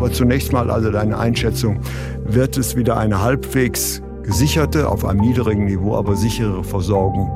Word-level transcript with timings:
Aber 0.00 0.10
zunächst 0.10 0.50
mal 0.50 0.70
also 0.70 0.90
deine 0.90 1.18
Einschätzung, 1.18 1.78
wird 2.24 2.56
es 2.56 2.74
wieder 2.74 2.96
eine 2.96 3.22
halbwegs 3.22 4.00
gesicherte, 4.22 4.88
auf 4.88 5.04
einem 5.04 5.20
niedrigen 5.20 5.66
Niveau, 5.66 5.94
aber 5.94 6.16
sichere 6.16 6.64
Versorgung 6.64 7.30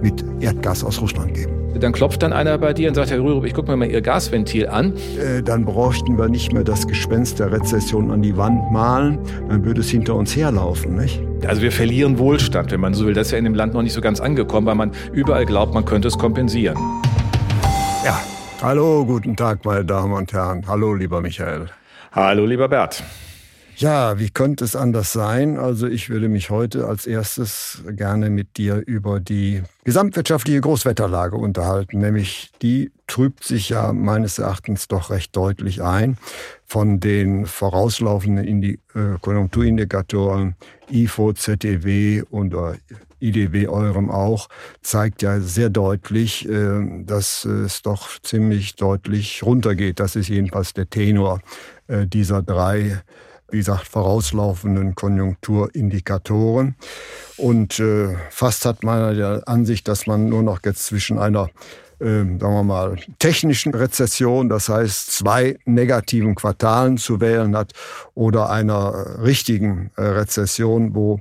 mit 0.00 0.24
Erdgas 0.38 0.84
aus 0.84 1.00
Russland 1.00 1.34
geben? 1.34 1.52
Dann 1.80 1.90
klopft 1.90 2.22
dann 2.22 2.32
einer 2.32 2.56
bei 2.56 2.72
dir 2.72 2.88
und 2.88 2.94
sagt, 2.94 3.10
Herr 3.10 3.18
Rürup, 3.18 3.44
ich 3.44 3.52
gucke 3.52 3.68
mir 3.68 3.76
mal 3.76 3.90
Ihr 3.90 4.00
Gasventil 4.00 4.68
an. 4.68 4.92
Äh, 5.18 5.42
dann 5.42 5.64
bräuchten 5.64 6.16
wir 6.16 6.28
nicht 6.28 6.52
mehr 6.52 6.62
das 6.62 6.86
Gespenst 6.86 7.40
der 7.40 7.50
Rezession 7.50 8.12
an 8.12 8.22
die 8.22 8.36
Wand 8.36 8.70
malen, 8.70 9.18
dann 9.48 9.64
würde 9.64 9.80
es 9.80 9.90
hinter 9.90 10.14
uns 10.14 10.36
herlaufen, 10.36 10.94
nicht? 10.94 11.20
Also 11.48 11.62
wir 11.62 11.72
verlieren 11.72 12.20
Wohlstand, 12.20 12.70
wenn 12.70 12.80
man 12.80 12.94
so 12.94 13.06
will. 13.06 13.14
Das 13.14 13.26
ist 13.26 13.32
ja 13.32 13.38
in 13.38 13.44
dem 13.44 13.56
Land 13.56 13.74
noch 13.74 13.82
nicht 13.82 13.92
so 13.92 14.00
ganz 14.00 14.20
angekommen, 14.20 14.68
weil 14.68 14.76
man 14.76 14.92
überall 15.12 15.46
glaubt, 15.46 15.74
man 15.74 15.84
könnte 15.84 16.06
es 16.06 16.16
kompensieren. 16.16 16.78
Ja, 18.04 18.20
hallo, 18.62 19.04
guten 19.04 19.34
Tag, 19.34 19.64
meine 19.64 19.84
Damen 19.84 20.12
und 20.12 20.32
Herren. 20.32 20.62
Hallo, 20.68 20.94
lieber 20.94 21.20
Michael. 21.20 21.70
Hallo, 22.14 22.46
lieber 22.46 22.68
Bert. 22.68 23.02
Ja, 23.74 24.20
wie 24.20 24.30
könnte 24.30 24.64
es 24.64 24.76
anders 24.76 25.12
sein? 25.12 25.58
Also 25.58 25.88
ich 25.88 26.10
würde 26.10 26.28
mich 26.28 26.48
heute 26.48 26.86
als 26.86 27.08
erstes 27.08 27.82
gerne 27.90 28.30
mit 28.30 28.56
dir 28.56 28.84
über 28.86 29.18
die 29.18 29.64
gesamtwirtschaftliche 29.82 30.60
Großwetterlage 30.60 31.34
unterhalten, 31.36 31.98
nämlich 31.98 32.52
die 32.62 32.92
trübt 33.08 33.42
sich 33.42 33.70
ja 33.70 33.92
meines 33.92 34.38
Erachtens 34.38 34.86
doch 34.86 35.10
recht 35.10 35.34
deutlich 35.34 35.82
ein. 35.82 36.16
Von 36.64 37.00
den 37.00 37.46
vorauslaufenden 37.46 38.62
äh, 38.62 38.78
Konjunkturindikatoren 39.20 40.54
IFO, 40.92 41.32
ZDW 41.32 42.22
und 42.30 42.54
IDW 43.20 43.68
eurem 43.68 44.10
auch, 44.10 44.48
zeigt 44.82 45.22
ja 45.22 45.40
sehr 45.40 45.70
deutlich, 45.70 46.48
äh, 46.48 47.02
dass 47.04 47.44
es 47.44 47.82
doch 47.82 48.20
ziemlich 48.22 48.76
deutlich 48.76 49.42
runtergeht. 49.42 50.00
Das 50.00 50.16
ist 50.16 50.28
jedenfalls 50.28 50.74
der 50.74 50.88
Tenor 50.88 51.40
äh, 51.86 52.06
dieser 52.06 52.42
drei 52.42 53.02
wie 53.50 53.58
gesagt, 53.58 53.86
vorauslaufenden 53.86 54.96
Konjunkturindikatoren. 54.96 56.74
Und 57.36 57.78
äh, 57.78 58.16
fast 58.30 58.64
hat 58.64 58.82
man 58.82 59.16
der 59.16 59.42
Ansicht, 59.46 59.86
dass 59.86 60.08
man 60.08 60.28
nur 60.28 60.42
noch 60.42 60.60
jetzt 60.64 60.86
zwischen 60.86 61.18
einer 61.18 61.50
sagen 62.04 62.38
wir 62.40 62.62
mal, 62.62 62.96
technischen 63.18 63.74
Rezession, 63.74 64.48
das 64.48 64.68
heißt 64.68 65.12
zwei 65.12 65.56
negativen 65.64 66.34
Quartalen 66.34 66.98
zu 66.98 67.20
wählen 67.20 67.56
hat, 67.56 67.72
oder 68.14 68.50
einer 68.50 69.22
richtigen 69.22 69.90
äh, 69.96 70.02
Rezession, 70.02 70.94
wo 70.94 71.20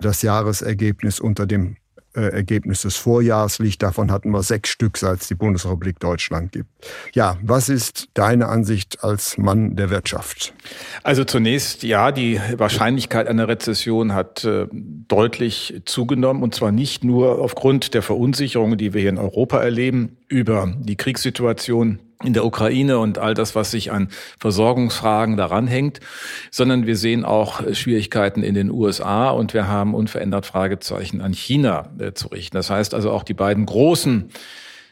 das 0.00 0.22
Jahresergebnis 0.22 1.18
unter 1.20 1.46
dem 1.46 1.76
Ergebnis 2.20 2.82
des 2.82 2.96
Vorjahres 2.96 3.58
liegt. 3.58 3.82
Davon 3.82 4.10
hatten 4.10 4.30
wir 4.30 4.42
sechs 4.42 4.70
Stück, 4.70 4.96
seit 4.98 5.22
es 5.22 5.28
die 5.28 5.34
Bundesrepublik 5.34 6.00
Deutschland 6.00 6.52
gibt. 6.52 6.68
Ja, 7.12 7.38
was 7.42 7.68
ist 7.68 8.08
deine 8.14 8.48
Ansicht 8.48 9.02
als 9.02 9.38
Mann 9.38 9.76
der 9.76 9.90
Wirtschaft? 9.90 10.54
Also 11.02 11.24
zunächst, 11.24 11.82
ja, 11.82 12.12
die 12.12 12.40
Wahrscheinlichkeit 12.56 13.26
einer 13.26 13.48
Rezession 13.48 14.14
hat 14.14 14.44
äh, 14.44 14.66
deutlich 14.72 15.82
zugenommen 15.84 16.42
und 16.42 16.54
zwar 16.54 16.72
nicht 16.72 17.04
nur 17.04 17.40
aufgrund 17.40 17.94
der 17.94 18.02
Verunsicherungen, 18.02 18.78
die 18.78 18.94
wir 18.94 19.00
hier 19.00 19.10
in 19.10 19.18
Europa 19.18 19.60
erleben, 19.60 20.16
über 20.28 20.72
die 20.78 20.96
Kriegssituation 20.96 21.98
in 22.24 22.32
der 22.32 22.44
Ukraine 22.44 22.98
und 22.98 23.18
all 23.18 23.34
das, 23.34 23.54
was 23.54 23.70
sich 23.70 23.92
an 23.92 24.08
Versorgungsfragen 24.40 25.36
daran 25.36 25.68
hängt, 25.68 26.00
sondern 26.50 26.86
wir 26.86 26.96
sehen 26.96 27.24
auch 27.24 27.62
Schwierigkeiten 27.74 28.42
in 28.42 28.54
den 28.54 28.70
USA 28.70 29.30
und 29.30 29.54
wir 29.54 29.68
haben 29.68 29.94
unverändert 29.94 30.44
Fragezeichen 30.44 31.20
an 31.20 31.32
China 31.32 31.90
äh, 31.98 32.12
zu 32.12 32.28
richten. 32.28 32.56
Das 32.56 32.70
heißt 32.70 32.92
also 32.94 33.12
auch 33.12 33.22
die 33.22 33.34
beiden 33.34 33.66
großen 33.66 34.30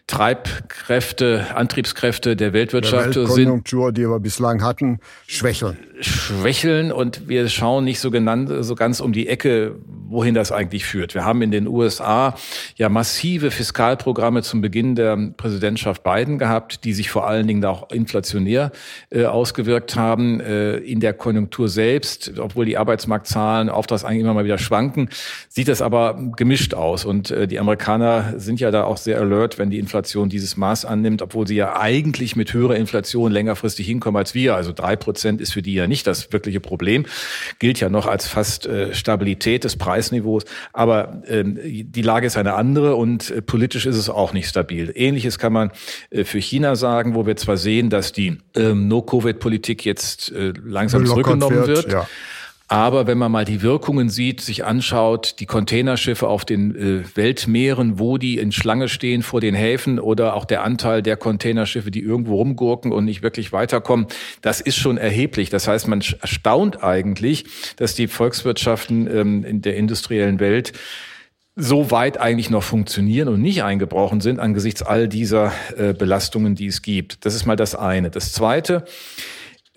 Treibkräfte, 0.06 1.47
Antriebskräfte 1.56 2.37
der 2.37 2.53
Weltwirtschaft 2.53 3.17
der 3.17 3.22
Weltkonjunktur, 3.25 3.87
sind, 3.87 3.99
die 3.99 4.09
wir 4.09 4.21
bislang 4.21 4.62
hatten, 4.62 5.00
schwächeln. 5.27 5.77
Schwächeln 5.99 6.93
und 6.93 7.28
wir 7.28 7.49
schauen 7.49 7.84
nicht 7.84 7.99
so 7.99 8.12
genannt, 8.12 8.53
so 8.61 8.77
ganz 8.77 9.00
um 9.00 9.12
die 9.12 9.27
Ecke, 9.27 9.75
wohin 10.09 10.34
das 10.34 10.53
eigentlich 10.53 10.84
führt. 10.84 11.15
Wir 11.15 11.25
haben 11.25 11.43
in 11.43 11.50
den 11.50 11.67
USA 11.67 12.37
ja 12.77 12.89
massive 12.89 13.50
Fiskalprogramme 13.50 14.43
zum 14.43 14.61
Beginn 14.61 14.94
der 14.94 15.17
Präsidentschaft 15.37 16.05
Biden 16.05 16.38
gehabt, 16.38 16.84
die 16.84 16.93
sich 16.93 17.11
vor 17.11 17.27
allen 17.27 17.49
Dingen 17.49 17.61
da 17.61 17.71
auch 17.71 17.91
inflationär 17.91 18.71
äh, 19.11 19.25
ausgewirkt 19.25 19.97
haben. 19.97 20.38
Äh, 20.38 20.77
in 20.77 21.00
der 21.00 21.15
Konjunktur 21.15 21.69
selbst, 21.69 22.38
obwohl 22.38 22.65
die 22.65 22.78
Arbeitsmarktzahlen, 22.78 23.69
Auftragseingänge 23.69 24.23
immer 24.23 24.34
mal 24.34 24.44
wieder 24.44 24.59
schwanken, 24.59 25.09
sieht 25.49 25.67
das 25.67 25.83
aber 25.83 26.17
gemischt 26.37 26.75
aus. 26.75 27.05
Und 27.05 27.33
äh, 27.33 27.49
die 27.49 27.59
Amerikaner 27.59 28.34
sind 28.37 28.61
ja 28.61 28.71
da 28.71 28.84
auch 28.84 28.99
sehr 28.99 29.19
alert, 29.19 29.59
wenn 29.59 29.71
die 29.71 29.78
Inflation 29.78 29.95
dieses 30.02 30.56
Maß 30.56 30.84
annimmt, 30.84 31.22
obwohl 31.22 31.46
sie 31.46 31.56
ja 31.56 31.78
eigentlich 31.78 32.36
mit 32.36 32.52
höherer 32.52 32.76
Inflation 32.76 33.32
längerfristig 33.32 33.86
hinkommen 33.86 34.16
als 34.16 34.34
wir. 34.34 34.54
Also 34.54 34.72
drei 34.72 34.96
Prozent 34.96 35.40
ist 35.40 35.52
für 35.52 35.62
die 35.62 35.74
ja 35.74 35.86
nicht 35.86 36.06
das 36.06 36.32
wirkliche 36.32 36.60
Problem. 36.60 37.06
Gilt 37.58 37.80
ja 37.80 37.88
noch 37.88 38.06
als 38.06 38.26
fast 38.26 38.66
äh, 38.66 38.94
Stabilität 38.94 39.64
des 39.64 39.76
Preisniveaus. 39.76 40.44
Aber 40.72 41.22
ähm, 41.28 41.58
die 41.62 42.02
Lage 42.02 42.26
ist 42.26 42.36
eine 42.36 42.54
andere 42.54 42.96
und 42.96 43.30
äh, 43.30 43.42
politisch 43.42 43.86
ist 43.86 43.96
es 43.96 44.08
auch 44.08 44.32
nicht 44.32 44.48
stabil. 44.48 44.92
Ähnliches 44.94 45.38
kann 45.38 45.52
man 45.52 45.70
äh, 46.10 46.24
für 46.24 46.38
China 46.38 46.76
sagen, 46.76 47.14
wo 47.14 47.26
wir 47.26 47.36
zwar 47.36 47.56
sehen, 47.56 47.90
dass 47.90 48.12
die 48.12 48.38
ähm, 48.54 48.88
No-Covid-Politik 48.88 49.84
jetzt 49.84 50.32
äh, 50.32 50.52
langsam 50.64 51.06
zurückgenommen 51.06 51.66
wird. 51.66 51.68
wird 51.68 51.92
ja. 51.92 52.08
Aber 52.69 53.06
wenn 53.06 53.16
man 53.16 53.31
mal 53.31 53.44
die 53.44 53.62
Wirkungen 53.62 54.09
sieht, 54.09 54.41
sich 54.41 54.65
anschaut, 54.65 55.37
die 55.38 55.47
Containerschiffe 55.47 56.27
auf 56.27 56.44
den 56.44 56.75
äh, 56.75 57.16
Weltmeeren, 57.16 58.00
wo 58.00 58.19
die 58.19 58.38
in 58.38 58.50
Schlange 58.50 58.88
stehen 58.88 59.22
vor 59.22 59.41
den 59.41 59.54
Häfen 59.54 60.00
oder 60.00 60.34
auch 60.34 60.44
der 60.44 60.65
Anteil 60.65 61.00
der 61.00 61.16
Containerschiffe, 61.16 61.93
die 61.93 62.00
irgendwo 62.00 62.34
rumgurken 62.37 62.91
und 62.91 63.05
nicht 63.05 63.22
wirklich 63.22 63.53
weiterkommen, 63.53 64.06
das 64.43 64.60
ist 64.60 64.76
schon 64.76 64.99
erheblich. 64.99 65.49
Das 65.49 65.69
heißt, 65.69 65.87
man 65.87 66.03
erstaunt 66.21 66.82
eigentlich, 66.82 67.44
dass 67.76 67.94
die 67.94 68.09
Volkswirtschaften 68.09 69.06
ähm, 69.15 69.44
in 69.44 69.62
der 69.62 69.76
industriellen 69.76 70.41
Welt 70.41 70.72
so 71.55 71.91
weit 71.91 72.19
eigentlich 72.19 72.50
noch 72.50 72.65
funktionieren 72.65 73.28
und 73.28 73.41
nicht 73.41 73.62
eingebrochen 73.62 74.21
sind 74.21 74.41
angesichts 74.41 74.82
all 74.82 75.09
dieser 75.09 75.53
äh, 75.76 75.94
Belastungen, 75.94 76.55
die 76.55 76.66
es 76.66 76.82
gibt. 76.82 77.25
Das 77.25 77.34
ist 77.34 77.47
mal 77.47 77.56
das 77.56 77.75
eine. 77.75 78.10
Das 78.10 78.32
zweite, 78.32 78.84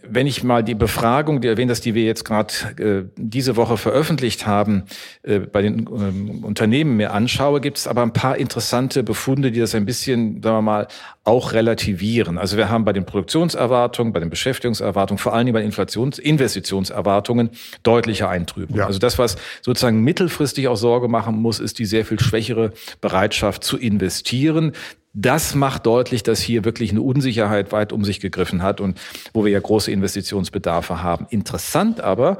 wenn 0.07 0.27
ich 0.27 0.43
mal 0.43 0.63
die 0.63 0.75
Befragung, 0.75 1.41
die 1.41 1.47
erwähnt 1.47 1.69
das, 1.71 1.81
die 1.81 1.93
wir 1.93 2.03
jetzt 2.03 2.25
gerade 2.25 2.53
äh, 2.77 3.03
diese 3.15 3.55
Woche 3.55 3.77
veröffentlicht 3.77 4.47
haben, 4.47 4.83
äh, 5.23 5.39
bei 5.39 5.61
den 5.61 5.79
ähm, 5.79 6.43
Unternehmen 6.43 6.97
mir 6.97 7.13
anschaue, 7.13 7.61
gibt 7.61 7.77
es 7.77 7.87
aber 7.87 8.01
ein 8.03 8.13
paar 8.13 8.37
interessante 8.37 9.03
Befunde, 9.03 9.51
die 9.51 9.59
das 9.59 9.75
ein 9.75 9.85
bisschen, 9.85 10.41
sagen 10.41 10.57
wir 10.57 10.61
mal, 10.61 10.87
auch 11.23 11.53
relativieren. 11.53 12.37
Also 12.37 12.57
wir 12.57 12.69
haben 12.69 12.85
bei 12.85 12.93
den 12.93 13.05
Produktionserwartungen, 13.05 14.13
bei 14.13 14.19
den 14.19 14.29
Beschäftigungserwartungen, 14.29 15.19
vor 15.19 15.33
allem 15.33 15.53
bei 15.53 15.59
den 15.59 15.67
Inflations 15.67 16.17
Investitionserwartungen 16.17 17.51
deutliche 17.83 18.27
Eintrübung. 18.27 18.77
Ja. 18.77 18.87
Also 18.87 18.99
das, 18.99 19.19
was 19.19 19.37
sozusagen 19.61 20.03
mittelfristig 20.03 20.67
auch 20.67 20.77
Sorge 20.77 21.07
machen 21.07 21.35
muss, 21.35 21.59
ist 21.59 21.77
die 21.77 21.85
sehr 21.85 22.05
viel 22.05 22.19
schwächere 22.19 22.71
Bereitschaft 23.01 23.63
zu 23.63 23.77
investieren 23.77 24.73
das 25.13 25.55
macht 25.55 25.87
deutlich, 25.87 26.21
dass 26.21 26.39
hier 26.39 26.65
wirklich 26.65 26.91
eine 26.91 27.01
Unsicherheit 27.01 27.71
weit 27.71 27.91
um 27.91 28.05
sich 28.05 28.19
gegriffen 28.19 28.61
hat 28.61 28.79
und 28.79 28.99
wo 29.33 29.43
wir 29.43 29.51
ja 29.51 29.59
große 29.59 29.91
Investitionsbedarfe 29.91 31.01
haben. 31.01 31.25
Interessant 31.29 31.99
aber, 31.99 32.37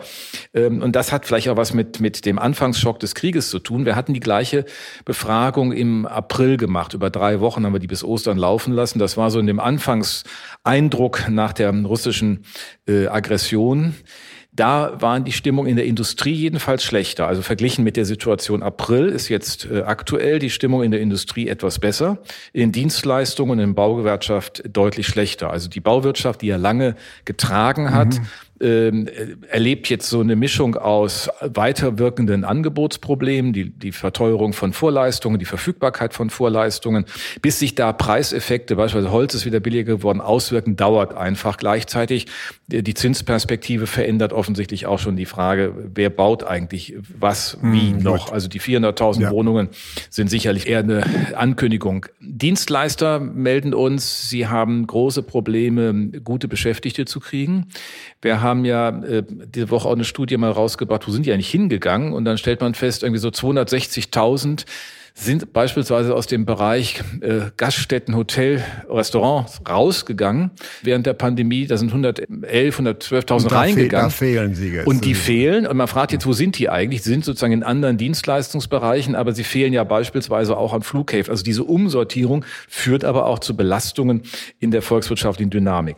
ähm, 0.54 0.82
und 0.82 0.96
das 0.96 1.12
hat 1.12 1.26
vielleicht 1.26 1.50
auch 1.50 1.58
was 1.58 1.74
mit, 1.74 2.00
mit 2.00 2.26
dem 2.26 2.38
Anfangsschock 2.38 3.00
des 3.00 3.16
Krieges 3.16 3.50
zu 3.50 3.58
tun, 3.58 3.86
wir 3.86 3.96
hatten 3.96 4.14
die 4.14 4.20
gleiche 4.20 4.66
Befragung 5.04 5.72
im 5.72 6.06
April 6.06 6.58
gemacht. 6.58 6.94
Über 6.94 7.10
drei 7.10 7.40
Wochen 7.40 7.66
haben 7.66 7.74
wir 7.74 7.80
die 7.80 7.88
bis 7.88 8.04
Ostern 8.04 8.38
laufen 8.38 8.74
lassen. 8.74 9.00
Das 9.00 9.18
war 9.18 9.32
so 9.32 9.40
in 9.40 9.48
dem 9.48 9.60
Anfangseindruck 9.60 11.28
nach 11.30 11.54
der 11.54 11.74
russischen 11.74 12.46
äh, 12.88 13.08
Aggression. 13.08 13.96
Da 14.60 15.00
waren 15.00 15.24
die 15.24 15.32
Stimmung 15.32 15.68
in 15.68 15.78
der 15.78 15.86
Industrie 15.86 16.34
jedenfalls 16.34 16.84
schlechter. 16.84 17.28
Also 17.28 17.42
verglichen 17.42 17.86
mit 17.86 17.96
der 17.96 18.04
Situation 18.04 18.62
April 18.62 19.08
ist 19.08 19.30
jetzt 19.30 19.66
äh, 19.72 19.84
aktuell 19.84 20.38
die 20.40 20.50
Stimmung 20.50 20.84
in 20.84 20.92
der 20.92 21.00
Industrie 21.00 21.48
etwas 21.48 21.80
besser. 21.80 22.18
In 22.52 22.74
Dienstleistungen 22.74 23.52
und 23.52 23.60
in 23.60 23.74
Baugewerkschaft 23.74 24.64
deutlich 24.68 25.08
schlechter. 25.08 25.50
Also 25.50 25.70
die 25.70 25.80
Bauwirtschaft, 25.80 26.42
die 26.42 26.48
ja 26.48 26.58
lange 26.58 26.98
getragen 27.24 27.94
hat, 27.94 28.16
mhm 28.16 28.28
erlebt 28.60 29.90
jetzt 29.90 30.10
so 30.10 30.20
eine 30.20 30.36
Mischung 30.36 30.76
aus 30.76 31.30
weiterwirkenden 31.40 32.44
Angebotsproblemen, 32.44 33.54
die, 33.54 33.70
die 33.70 33.94
Verteuerung 33.94 34.52
von 34.52 34.74
Vorleistungen, 34.74 35.40
die 35.40 35.46
Verfügbarkeit 35.46 36.14
von 36.14 36.30
Vorleistungen, 36.30 37.06
bis 37.42 37.60
sich 37.60 37.76
da 37.76 37.94
Preiseffekte, 37.94 38.76
beispielsweise 38.76 39.14
Holz 39.14 39.34
ist 39.34 39.46
wieder 39.46 39.62
billiger 39.62 39.96
geworden, 39.96 40.20
auswirken, 40.20 40.76
dauert 40.76 41.16
einfach. 41.16 41.56
Gleichzeitig 41.56 42.28
die 42.68 42.94
Zinsperspektive 42.94 43.88
verändert 43.88 44.34
offensichtlich 44.34 44.88
auch 44.88 45.00
schon 45.00 45.16
die 45.16 45.26
Frage, 45.26 45.74
wer 45.96 46.10
baut 46.10 46.44
eigentlich 46.44 46.96
was, 47.18 47.58
wie 47.62 47.92
hm, 47.92 48.04
noch. 48.04 48.34
Also 48.34 48.50
die 48.50 48.60
400.000 48.60 49.22
ja. 49.22 49.32
Wohnungen 49.32 49.70
sind 50.10 50.30
sicherlich 50.30 50.68
eher 50.68 50.80
eine 50.80 51.04
Ankündigung. 51.36 52.08
Dienstleister 52.20 53.22
melden 53.22 53.74
uns, 53.74 54.30
sie 54.30 54.48
haben 54.48 54.86
große 54.86 55.24
Probleme, 55.24 56.10
gute 56.24 56.50
Beschäftigte 56.50 57.06
zu 57.06 57.22
kriegen. 57.22 57.68
Wir 58.22 58.42
haben 58.42 58.49
ja 58.66 58.90
äh, 58.90 59.24
diese 59.28 59.70
Woche 59.70 59.88
auch 59.88 59.94
eine 59.94 60.04
Studie 60.04 60.38
mal 60.38 60.52
rausgebracht, 60.52 61.08
wo 61.08 61.12
sind 61.12 61.26
die 61.26 61.34
eigentlich 61.34 61.50
hingegangen? 61.50 62.14
Und 62.14 62.26
dann 62.26 62.38
stellt 62.38 62.62
man 62.62 62.74
fest, 62.74 63.04
irgendwie 63.04 63.20
so 63.20 63.30
260.000 63.30 64.66
sind 65.14 65.52
beispielsweise 65.54 66.16
aus 66.16 66.28
dem 66.28 66.46
Bereich 66.46 67.02
äh, 67.22 67.52
Gaststätten, 67.58 68.16
Hotel, 68.16 68.64
Restaurants 68.90 69.62
rausgegangen 69.68 70.52
während 70.82 71.06
der 71.06 71.14
Pandemie. 71.14 71.68
Da 71.68 71.78
sind 71.78 71.90
111, 71.90 72.80
112.000 72.80 73.52
reingegangen. 73.52 74.08
da 74.08 74.10
fehlen 74.10 74.56
sie 74.56 74.70
jetzt. 74.70 74.88
Und 74.88 75.04
die 75.04 75.16
fehlen. 75.16 75.68
Und 75.68 75.78
man 75.78 75.88
fragt 75.88 76.14
jetzt, 76.14 76.26
wo 76.26 76.34
sind 76.34 76.58
die 76.58 76.70
eigentlich? 76.70 77.04
Sie 77.04 77.10
sind 77.10 77.26
sozusagen 77.26 77.54
in 77.54 77.64
anderen 77.64 77.98
Dienstleistungsbereichen, 77.98 79.16
aber 79.16 79.34
sie 79.34 79.44
fehlen 79.44 79.74
ja 79.74 79.84
beispielsweise 79.84 80.58
auch 80.58 80.74
an 80.74 80.84
Flughäfen. 80.84 81.32
Also 81.32 81.44
diese 81.44 81.64
Umsortierung 81.64 82.46
führt 82.68 83.04
aber 83.04 83.26
auch 83.26 83.40
zu 83.40 83.56
Belastungen 83.56 84.24
in 84.60 84.72
der 84.72 84.82
volkswirtschaftlichen 84.82 85.50
Dynamik. 85.50 85.98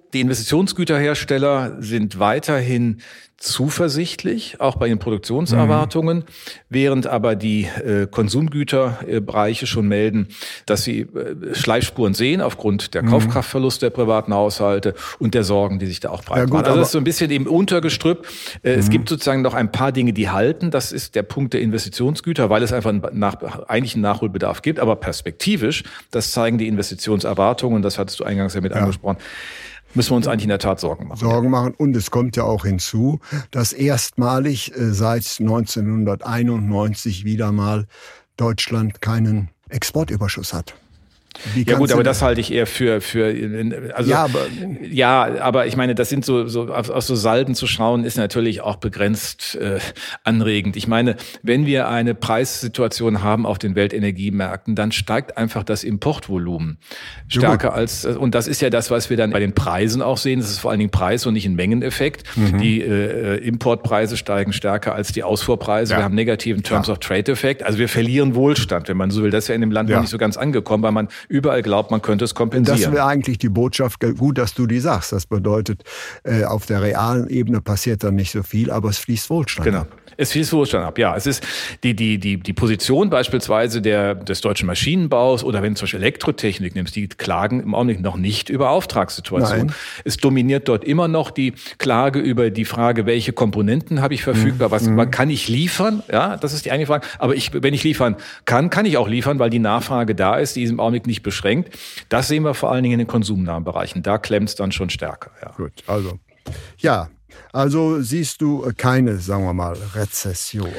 die 0.13 0.21
Investitionsgüterhersteller 0.21 1.77
sind 1.79 2.19
weiterhin 2.19 3.01
zuversichtlich, 3.41 4.61
auch 4.61 4.75
bei 4.75 4.87
den 4.87 4.99
Produktionserwartungen, 4.99 6.17
mhm. 6.17 6.23
während 6.69 7.07
aber 7.07 7.35
die 7.35 7.63
äh, 7.63 8.05
Konsumgüterbereiche 8.05 9.65
schon 9.65 9.87
melden, 9.87 10.27
dass 10.67 10.83
sie 10.83 11.01
äh, 11.01 11.55
Schleifspuren 11.55 12.13
sehen 12.13 12.41
aufgrund 12.41 12.93
der 12.93 13.01
mhm. 13.01 13.09
Kaufkraftverluste 13.09 13.87
der 13.87 13.89
privaten 13.89 14.33
Haushalte 14.33 14.93
und 15.17 15.33
der 15.33 15.43
Sorgen, 15.43 15.79
die 15.79 15.87
sich 15.87 15.99
da 15.99 16.11
auch 16.11 16.23
breit 16.23 16.37
ja, 16.37 16.45
gut, 16.45 16.65
Also 16.65 16.77
das 16.77 16.89
ist 16.89 16.91
so 16.91 16.99
ein 16.99 17.03
bisschen 17.03 17.31
im 17.31 17.47
Untergestrüpp. 17.47 18.27
Äh, 18.61 18.73
mhm. 18.73 18.79
Es 18.79 18.89
gibt 18.91 19.09
sozusagen 19.09 19.41
noch 19.41 19.55
ein 19.55 19.71
paar 19.71 19.91
Dinge, 19.91 20.13
die 20.13 20.29
halten. 20.29 20.69
Das 20.69 20.91
ist 20.91 21.15
der 21.15 21.23
Punkt 21.23 21.53
der 21.53 21.61
Investitionsgüter, 21.61 22.51
weil 22.51 22.61
es 22.61 22.71
einfach 22.71 22.91
einen 22.91 23.01
nach, 23.13 23.37
eigentlich 23.67 23.95
einen 23.95 24.03
Nachholbedarf 24.03 24.61
gibt. 24.61 24.79
Aber 24.79 24.95
perspektivisch, 24.97 25.83
das 26.11 26.31
zeigen 26.31 26.59
die 26.59 26.67
Investitionserwartungen, 26.67 27.81
das 27.81 27.97
hattest 27.97 28.19
du 28.19 28.23
eingangs 28.23 28.53
ja 28.53 28.61
mit 28.61 28.71
ja. 28.71 28.81
angesprochen, 28.81 29.17
müssen 29.93 30.11
wir 30.11 30.15
uns 30.17 30.27
eigentlich 30.27 30.43
in 30.43 30.49
der 30.49 30.59
Tat 30.59 30.79
Sorgen 30.79 31.07
machen. 31.07 31.19
Sorgen 31.19 31.49
machen. 31.49 31.73
Und 31.75 31.95
es 31.95 32.11
kommt 32.11 32.35
ja 32.35 32.43
auch 32.43 32.65
hinzu, 32.65 33.19
dass 33.51 33.73
erstmalig 33.73 34.75
äh, 34.75 34.93
seit 34.93 35.37
1991 35.39 37.25
wieder 37.25 37.51
mal 37.51 37.87
Deutschland 38.37 39.01
keinen 39.01 39.49
Exportüberschuss 39.69 40.53
hat 40.53 40.75
ja 41.55 41.77
gut, 41.77 41.91
aber 41.91 42.03
das 42.03 42.21
halte 42.21 42.41
ich 42.41 42.51
eher 42.51 42.67
für 42.67 43.01
für 43.01 43.33
also 43.93 44.09
ja, 44.09 44.23
aber, 44.23 44.39
ja, 44.81 45.41
aber 45.41 45.67
ich 45.67 45.75
meine, 45.75 45.95
das 45.95 46.09
sind 46.09 46.25
so 46.25 46.47
so 46.47 46.69
aus 46.73 47.07
so 47.07 47.15
Salden 47.15 47.55
zu 47.55 47.67
schauen 47.67 48.03
ist 48.03 48.17
natürlich 48.17 48.61
auch 48.61 48.77
begrenzt 48.77 49.55
äh, 49.55 49.79
anregend. 50.23 50.75
Ich 50.75 50.87
meine, 50.87 51.15
wenn 51.43 51.65
wir 51.65 51.87
eine 51.87 52.15
Preissituation 52.15 53.23
haben 53.23 53.45
auf 53.45 53.59
den 53.59 53.75
Weltenergiemärkten, 53.75 54.75
dann 54.75 54.91
steigt 54.91 55.37
einfach 55.37 55.63
das 55.63 55.83
Importvolumen 55.83 56.77
stärker 57.27 57.69
ja, 57.69 57.73
als 57.73 58.05
und 58.05 58.35
das 58.35 58.47
ist 58.47 58.61
ja 58.61 58.69
das, 58.69 58.91
was 58.91 59.09
wir 59.09 59.17
dann 59.17 59.31
bei 59.31 59.39
den 59.39 59.53
Preisen 59.53 60.01
auch 60.01 60.17
sehen. 60.17 60.39
Das 60.39 60.49
ist 60.49 60.59
vor 60.59 60.71
allen 60.71 60.79
Dingen 60.79 60.91
Preis 60.91 61.25
und 61.25 61.33
nicht 61.33 61.45
ein 61.45 61.55
Mengeneffekt. 61.55 62.23
Mhm. 62.35 62.57
Die 62.59 62.81
äh, 62.81 63.37
Importpreise 63.37 64.17
steigen 64.17 64.53
stärker 64.53 64.95
als 64.95 65.11
die 65.11 65.23
Ausfuhrpreise. 65.23 65.93
Ja. 65.93 65.99
Wir 65.99 66.03
haben 66.03 66.15
negativen 66.15 66.63
Terms 66.63 66.89
of 66.89 66.99
Trade 66.99 67.31
Effekt. 67.31 67.63
Also 67.63 67.79
wir 67.79 67.89
verlieren 67.89 68.35
Wohlstand, 68.35 68.87
wenn 68.87 68.97
man 68.97 69.11
so 69.11 69.23
will. 69.23 69.31
Das 69.31 69.45
ist 69.45 69.47
ja 69.47 69.55
in 69.55 69.61
dem 69.61 69.71
Land 69.71 69.89
noch 69.89 70.01
nicht 70.01 70.09
so 70.09 70.17
ganz 70.17 70.37
angekommen, 70.37 70.83
weil 70.83 70.91
man 70.91 71.07
überall 71.31 71.61
glaubt, 71.61 71.91
man 71.91 72.01
könnte 72.01 72.25
es 72.25 72.35
kompensieren. 72.35 72.79
Das 72.79 72.91
wäre 72.91 73.05
eigentlich 73.05 73.37
die 73.37 73.49
Botschaft, 73.49 73.99
gut, 74.17 74.37
dass 74.37 74.53
du 74.53 74.67
die 74.67 74.79
sagst. 74.79 75.11
Das 75.11 75.25
bedeutet, 75.25 75.83
äh, 76.23 76.43
auf 76.43 76.65
der 76.65 76.81
realen 76.81 77.29
Ebene 77.29 77.61
passiert 77.61 78.03
dann 78.03 78.15
nicht 78.15 78.31
so 78.31 78.43
viel, 78.43 78.69
aber 78.69 78.89
es 78.89 78.97
fließt 78.97 79.29
Wohlstand. 79.29 79.65
Genau. 79.65 79.85
Es 80.17 80.33
fließt 80.33 80.53
Wohlstand 80.53 80.85
ab, 80.85 80.97
ja. 80.99 81.15
Es 81.15 81.25
ist 81.25 81.43
die, 81.83 81.95
die, 81.95 82.19
die, 82.19 82.37
die 82.37 82.53
Position 82.53 83.09
beispielsweise 83.09 83.81
der, 83.81 84.13
des 84.13 84.41
deutschen 84.41 84.67
Maschinenbaus 84.67 85.43
oder 85.43 85.63
wenn 85.63 85.73
du 85.73 85.79
zum 85.79 85.85
Beispiel 85.85 86.01
Elektrotechnik 86.01 86.75
nimmst, 86.75 86.95
die 86.95 87.07
klagen 87.07 87.61
im 87.61 87.73
Augenblick 87.73 88.01
noch 88.01 88.17
nicht 88.17 88.49
über 88.49 88.69
Auftragssituationen. 88.69 89.67
Nein. 89.67 89.75
Es 90.03 90.17
dominiert 90.17 90.67
dort 90.67 90.83
immer 90.83 91.07
noch 91.07 91.31
die 91.31 91.53
Klage 91.77 92.19
über 92.19 92.49
die 92.49 92.65
Frage, 92.65 93.05
welche 93.05 93.33
Komponenten 93.33 94.01
habe 94.01 94.13
ich 94.13 94.23
verfügbar, 94.23 94.69
was 94.69 94.83
mhm. 94.83 95.09
kann 95.11 95.29
ich 95.29 95.47
liefern? 95.47 96.03
Ja, 96.11 96.37
das 96.37 96.53
ist 96.53 96.65
die 96.65 96.71
eine 96.71 96.85
Frage. 96.85 97.07
Aber 97.17 97.35
ich, 97.35 97.51
wenn 97.53 97.73
ich 97.73 97.83
liefern 97.83 98.17
kann, 98.45 98.69
kann 98.69 98.85
ich 98.85 98.97
auch 98.97 99.07
liefern, 99.07 99.39
weil 99.39 99.49
die 99.49 99.59
Nachfrage 99.59 100.13
da 100.13 100.35
ist, 100.35 100.55
die 100.55 100.63
ist 100.63 100.71
im 100.71 100.79
Augenblick 100.79 101.07
nicht 101.11 101.23
beschränkt. 101.23 101.77
Das 102.09 102.27
sehen 102.27 102.43
wir 102.43 102.53
vor 102.53 102.71
allen 102.71 102.83
Dingen 102.83 102.93
in 102.93 102.99
den 102.99 103.07
konsumnahen 103.07 103.63
Bereichen. 103.63 104.01
Da 104.01 104.17
klemmt 104.17 104.49
es 104.49 104.55
dann 104.55 104.71
schon 104.71 104.89
stärker. 104.89 105.31
Ja. 105.41 105.51
Gut, 105.51 105.73
also 105.87 106.19
ja, 106.77 107.09
also 107.53 108.01
siehst 108.01 108.41
du 108.41 108.71
keine, 108.77 109.17
sagen 109.17 109.43
wir 109.43 109.53
mal, 109.53 109.75
Rezession. 109.95 110.69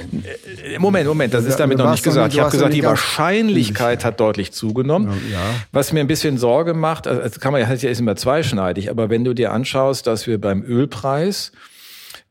Äh, 0.65 0.79
Moment, 0.79 1.07
Moment, 1.07 1.35
das 1.35 1.45
ist 1.45 1.57
damit 1.61 1.79
noch 1.79 1.91
nicht 1.91 2.03
gesagt. 2.03 2.33
Ich 2.33 2.41
habe 2.41 2.51
gesagt, 2.51 2.75
die 2.75 2.83
Wahrscheinlichkeit 2.83 4.05
hat 4.05 4.21
deutlich 4.21 4.53
zugenommen. 4.53 5.13
Ja. 5.31 5.41
Was 5.71 5.93
mir 5.93 6.01
ein 6.01 6.07
bisschen 6.07 6.39
Sorge 6.39 6.75
macht, 6.75 7.07
also 7.07 7.41
kann 7.41 7.53
man 7.53 7.61
ja, 7.61 7.69
ist 7.69 7.83
ja 7.83 7.91
immer 7.91 8.17
zweischneidig, 8.17 8.91
aber 8.91 9.11
wenn 9.11 9.25
du 9.25 9.35
dir 9.35 9.53
anschaust, 9.53 10.07
dass 10.07 10.27
wir 10.27 10.41
beim 10.41 10.63
Ölpreis 10.63 11.53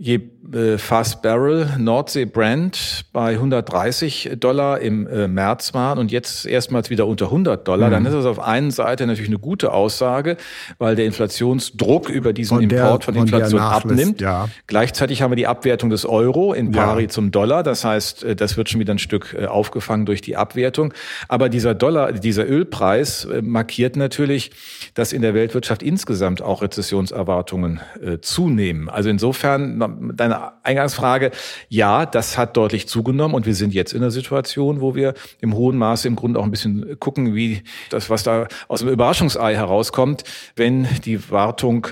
je 0.01 0.19
äh, 0.51 0.79
Fast 0.79 1.21
Barrel 1.21 1.69
Nordsee 1.77 2.25
Brand 2.25 3.05
bei 3.13 3.33
130 3.33 4.31
Dollar 4.39 4.79
im 4.79 5.05
äh, 5.05 5.27
März 5.27 5.75
waren 5.75 5.99
und 5.99 6.11
jetzt 6.11 6.47
erstmals 6.47 6.89
wieder 6.89 7.05
unter 7.05 7.25
100 7.25 7.67
Dollar, 7.67 7.87
mhm. 7.87 7.91
dann 7.91 8.05
ist 8.07 8.15
das 8.15 8.25
auf 8.25 8.39
einen 8.39 8.71
Seite 8.71 9.05
natürlich 9.05 9.29
eine 9.29 9.37
gute 9.37 9.71
Aussage, 9.71 10.37
weil 10.79 10.95
der 10.95 11.05
Inflationsdruck 11.05 12.09
über 12.09 12.33
diesen 12.33 12.57
von 12.57 12.69
der, 12.69 12.81
Import 12.81 13.03
von, 13.03 13.13
von 13.13 13.23
Inflation 13.23 13.61
abnimmt. 13.61 14.21
Ja. 14.21 14.49
Gleichzeitig 14.65 15.21
haben 15.21 15.31
wir 15.31 15.35
die 15.35 15.45
Abwertung 15.45 15.91
des 15.91 16.05
Euro 16.05 16.53
in 16.53 16.71
pari 16.71 17.03
ja. 17.03 17.09
zum 17.09 17.29
Dollar, 17.29 17.61
das 17.61 17.85
heißt, 17.85 18.23
äh, 18.23 18.35
das 18.35 18.57
wird 18.57 18.69
schon 18.69 18.79
wieder 18.79 18.95
ein 18.95 18.99
Stück 18.99 19.37
äh, 19.39 19.45
aufgefangen 19.45 20.07
durch 20.07 20.21
die 20.21 20.35
Abwertung. 20.35 20.95
Aber 21.27 21.47
dieser 21.47 21.75
Dollar, 21.75 22.11
dieser 22.11 22.49
Ölpreis 22.49 23.25
äh, 23.25 23.43
markiert 23.43 23.95
natürlich, 23.95 24.49
dass 24.95 25.13
in 25.13 25.21
der 25.21 25.35
Weltwirtschaft 25.35 25.83
insgesamt 25.83 26.41
auch 26.41 26.63
Rezessionserwartungen 26.63 27.81
äh, 28.03 28.17
zunehmen. 28.19 28.89
Also 28.89 29.09
insofern 29.09 29.90
deine 30.15 30.63
Eingangsfrage, 30.63 31.31
ja, 31.69 32.05
das 32.05 32.37
hat 32.37 32.57
deutlich 32.57 32.87
zugenommen 32.87 33.35
und 33.35 33.45
wir 33.45 33.55
sind 33.55 33.73
jetzt 33.73 33.93
in 33.93 34.01
einer 34.01 34.11
Situation, 34.11 34.81
wo 34.81 34.95
wir 34.95 35.13
im 35.39 35.55
hohen 35.55 35.77
Maße 35.77 36.07
im 36.07 36.15
Grunde 36.15 36.39
auch 36.39 36.43
ein 36.43 36.51
bisschen 36.51 36.99
gucken, 36.99 37.35
wie 37.35 37.63
das, 37.89 38.09
was 38.09 38.23
da 38.23 38.47
aus 38.67 38.79
dem 38.79 38.89
Überraschungsei 38.89 39.55
herauskommt, 39.55 40.23
wenn 40.55 40.87
die 41.05 41.29
Wartung 41.29 41.87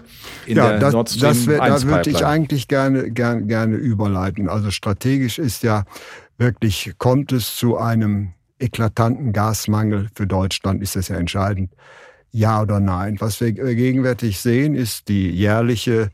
in 0.46 0.58
ja, 0.58 0.70
der 0.70 0.79
das, 0.79 0.94
Nord 0.94 1.10
Stream 1.10 1.22
das 1.22 1.48
wär, 1.48 1.58
Da 1.60 1.82
würde 1.84 2.10
ich 2.10 2.25
eigentlich 2.25 2.68
gerne, 2.68 3.12
gerne, 3.12 3.46
gerne 3.46 3.75
überleiten. 3.75 4.50
Also 4.50 4.72
strategisch 4.72 5.39
ist 5.39 5.63
ja 5.63 5.86
wirklich, 6.38 6.94
kommt 6.98 7.32
es 7.32 7.56
zu 7.56 7.77
einem 7.77 8.34
eklatanten 8.60 9.34
Gasmangel 9.34 10.10
für 10.15 10.27
Deutschland, 10.27 10.82
ist 10.82 10.96
das 10.96 11.08
ja 11.08 11.15
entscheidend. 11.15 11.72
Ja 12.32 12.62
oder 12.62 12.79
nein? 12.79 13.15
Was 13.20 13.41
wir 13.41 13.51
gegenwärtig 13.51 14.39
sehen, 14.39 14.75
ist 14.75 15.08
die 15.08 15.32
jährliche 15.32 16.01
äh, 16.01 16.10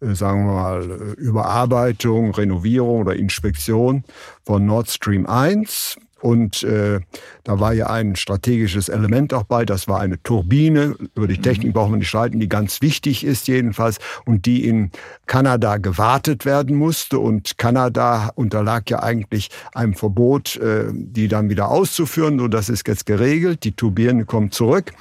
sagen 0.00 0.46
wir 0.46 0.52
mal, 0.52 0.90
äh, 0.90 1.20
Überarbeitung, 1.20 2.32
Renovierung 2.32 3.00
oder 3.00 3.16
Inspektion 3.16 4.04
von 4.44 4.66
Nord 4.66 4.90
Stream 4.90 5.26
1. 5.26 5.96
Und 6.20 6.62
äh, 6.62 7.00
da 7.44 7.60
war 7.60 7.74
ja 7.74 7.88
ein 7.88 8.16
strategisches 8.16 8.88
Element 8.88 9.34
auch 9.34 9.44
bei, 9.44 9.66
das 9.66 9.86
war 9.86 10.00
eine 10.00 10.20
Turbine, 10.22 10.96
über 11.14 11.28
die 11.28 11.40
Technik 11.40 11.74
brauchen 11.74 11.92
wir 11.92 11.98
nicht 11.98 12.08
streiten, 12.08 12.40
die 12.40 12.48
ganz 12.48 12.80
wichtig 12.80 13.22
ist 13.22 13.48
jedenfalls 13.48 13.98
und 14.24 14.46
die 14.46 14.66
in 14.66 14.90
Kanada 15.26 15.76
gewartet 15.76 16.46
werden 16.46 16.74
musste. 16.74 17.18
Und 17.18 17.58
Kanada 17.58 18.32
unterlag 18.34 18.90
ja 18.90 19.02
eigentlich 19.02 19.50
einem 19.74 19.94
Verbot, 19.94 20.56
äh, 20.56 20.86
die 20.92 21.28
dann 21.28 21.50
wieder 21.50 21.68
auszuführen. 21.68 22.38
So, 22.38 22.48
das 22.48 22.70
ist 22.70 22.88
jetzt 22.88 23.04
geregelt, 23.04 23.62
die 23.64 23.72
Turbine 23.72 24.24
kommt 24.24 24.54
zurück. 24.54 24.92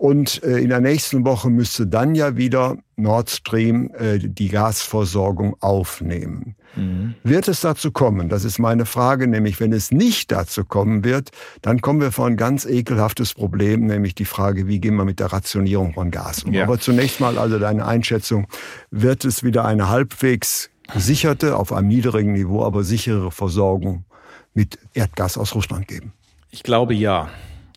Und 0.00 0.42
äh, 0.44 0.60
in 0.60 0.70
der 0.70 0.80
nächsten 0.80 1.26
Woche 1.26 1.50
müsste 1.50 1.86
dann 1.86 2.14
ja 2.14 2.38
wieder 2.38 2.78
Nord 2.96 3.28
Stream 3.28 3.90
äh, 3.98 4.18
die 4.18 4.48
Gasversorgung 4.48 5.56
aufnehmen. 5.60 6.56
Mhm. 6.74 7.16
Wird 7.22 7.48
es 7.48 7.60
dazu 7.60 7.92
kommen? 7.92 8.30
Das 8.30 8.46
ist 8.46 8.58
meine 8.58 8.86
Frage, 8.86 9.26
nämlich 9.26 9.60
wenn 9.60 9.74
es 9.74 9.90
nicht 9.90 10.32
dazu 10.32 10.64
kommen 10.64 11.04
wird, 11.04 11.32
dann 11.60 11.82
kommen 11.82 12.00
wir 12.00 12.12
vor 12.12 12.26
ein 12.28 12.38
ganz 12.38 12.64
ekelhaftes 12.64 13.34
Problem, 13.34 13.84
nämlich 13.84 14.14
die 14.14 14.24
Frage, 14.24 14.66
wie 14.66 14.80
gehen 14.80 14.96
wir 14.96 15.04
mit 15.04 15.20
der 15.20 15.34
Rationierung 15.34 15.92
von 15.92 16.10
Gas 16.10 16.44
um. 16.44 16.54
Ja. 16.54 16.64
Aber 16.64 16.78
zunächst 16.80 17.20
mal 17.20 17.36
also 17.36 17.58
deine 17.58 17.84
Einschätzung, 17.84 18.46
wird 18.90 19.26
es 19.26 19.44
wieder 19.44 19.66
eine 19.66 19.90
halbwegs 19.90 20.70
gesicherte, 20.94 21.56
auf 21.56 21.74
einem 21.74 21.88
niedrigen 21.88 22.32
Niveau, 22.32 22.64
aber 22.64 22.84
sichere 22.84 23.30
Versorgung 23.30 24.06
mit 24.54 24.78
Erdgas 24.94 25.36
aus 25.36 25.54
Russland 25.54 25.88
geben? 25.88 26.14
Ich 26.50 26.62
glaube 26.62 26.94
ja. 26.94 27.28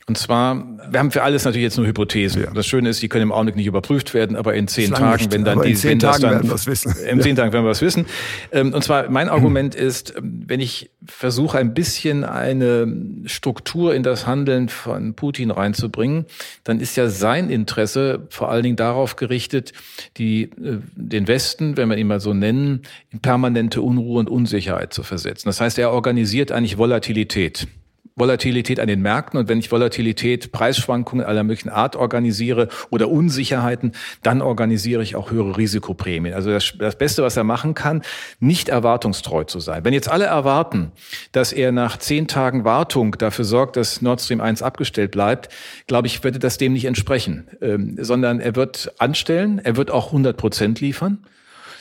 Und 0.05 0.17
zwar, 0.17 0.65
wir 0.89 0.99
haben 0.99 1.11
für 1.11 1.23
alles 1.23 1.45
natürlich 1.45 1.63
jetzt 1.63 1.77
nur 1.77 1.87
Hypothesen. 1.87 2.43
Ja. 2.43 2.51
Das 2.51 2.67
Schöne 2.67 2.89
ist, 2.89 3.01
die 3.01 3.07
können 3.07 3.23
im 3.23 3.31
Augenblick 3.31 3.55
nicht 3.55 3.67
überprüft 3.67 4.13
werden, 4.13 4.35
aber 4.35 4.53
in 4.53 4.67
zehn 4.67 4.91
Tagen, 4.91 5.23
nicht, 5.23 5.31
wenn 5.31 5.45
dann 5.45 5.61
die, 5.61 5.81
wenn 5.81 5.99
das 5.99 6.19
dann, 6.19 6.31
werden 6.31 6.49
wir 6.49 6.55
es 6.55 6.67
wissen. 6.67 6.93
In 7.09 7.21
zehn 7.21 7.37
Tagen 7.37 7.53
werden 7.53 7.63
wir 7.63 7.71
es 7.71 7.81
wissen. 7.81 8.05
Ähm, 8.51 8.73
und 8.73 8.83
zwar, 8.83 9.09
mein 9.09 9.29
Argument 9.29 9.75
ist, 9.75 10.13
ähm, 10.17 10.43
wenn 10.45 10.59
ich 10.59 10.91
versuche, 11.05 11.57
ein 11.57 11.73
bisschen 11.73 12.25
eine 12.25 12.85
Struktur 13.25 13.95
in 13.95 14.03
das 14.03 14.27
Handeln 14.27 14.67
von 14.67 15.13
Putin 15.13 15.51
reinzubringen, 15.51 16.25
dann 16.65 16.81
ist 16.81 16.97
ja 16.97 17.07
sein 17.07 17.49
Interesse 17.49 18.27
vor 18.29 18.51
allen 18.51 18.63
Dingen 18.63 18.75
darauf 18.75 19.15
gerichtet, 19.15 19.71
die, 20.17 20.43
äh, 20.43 20.79
den 20.95 21.29
Westen, 21.29 21.77
wenn 21.77 21.87
wir 21.89 21.95
ihn 21.95 22.07
mal 22.07 22.19
so 22.19 22.33
nennen, 22.33 22.81
in 23.11 23.21
permanente 23.21 23.81
Unruhe 23.81 24.19
und 24.19 24.29
Unsicherheit 24.29 24.93
zu 24.93 25.03
versetzen. 25.03 25.47
Das 25.47 25.61
heißt, 25.61 25.79
er 25.79 25.91
organisiert 25.91 26.51
eigentlich 26.51 26.77
Volatilität. 26.77 27.67
Volatilität 28.15 28.79
an 28.79 28.87
den 28.87 29.01
Märkten 29.01 29.39
und 29.39 29.47
wenn 29.47 29.59
ich 29.59 29.71
Volatilität, 29.71 30.51
Preisschwankungen 30.51 31.25
aller 31.25 31.43
möglichen 31.43 31.69
Art 31.69 31.95
organisiere 31.95 32.67
oder 32.91 33.09
Unsicherheiten, 33.09 33.93
dann 34.21 34.41
organisiere 34.41 35.01
ich 35.01 35.15
auch 35.15 35.31
höhere 35.31 35.57
Risikoprämien. 35.57 36.35
Also 36.35 36.51
das, 36.51 36.73
das 36.77 36.97
Beste, 36.97 37.23
was 37.23 37.37
er 37.37 37.43
machen 37.43 37.73
kann, 37.73 38.03
nicht 38.39 38.69
erwartungstreu 38.69 39.45
zu 39.45 39.59
sein. 39.59 39.83
Wenn 39.83 39.93
jetzt 39.93 40.09
alle 40.09 40.25
erwarten, 40.25 40.91
dass 41.31 41.53
er 41.53 41.71
nach 41.71 41.97
zehn 41.97 42.27
Tagen 42.27 42.65
Wartung 42.65 43.17
dafür 43.17 43.45
sorgt, 43.45 43.77
dass 43.77 44.01
Nord 44.01 44.21
Stream 44.21 44.41
1 44.41 44.61
abgestellt 44.61 45.11
bleibt, 45.11 45.49
glaube 45.87 46.07
ich, 46.07 46.23
würde 46.23 46.39
das 46.39 46.57
dem 46.57 46.73
nicht 46.73 46.85
entsprechen, 46.85 47.47
ähm, 47.61 47.97
sondern 47.99 48.39
er 48.39 48.55
wird 48.55 48.93
anstellen, 48.99 49.59
er 49.63 49.75
wird 49.75 49.89
auch 49.89 50.07
100 50.07 50.37
Prozent 50.37 50.81
liefern. 50.81 51.25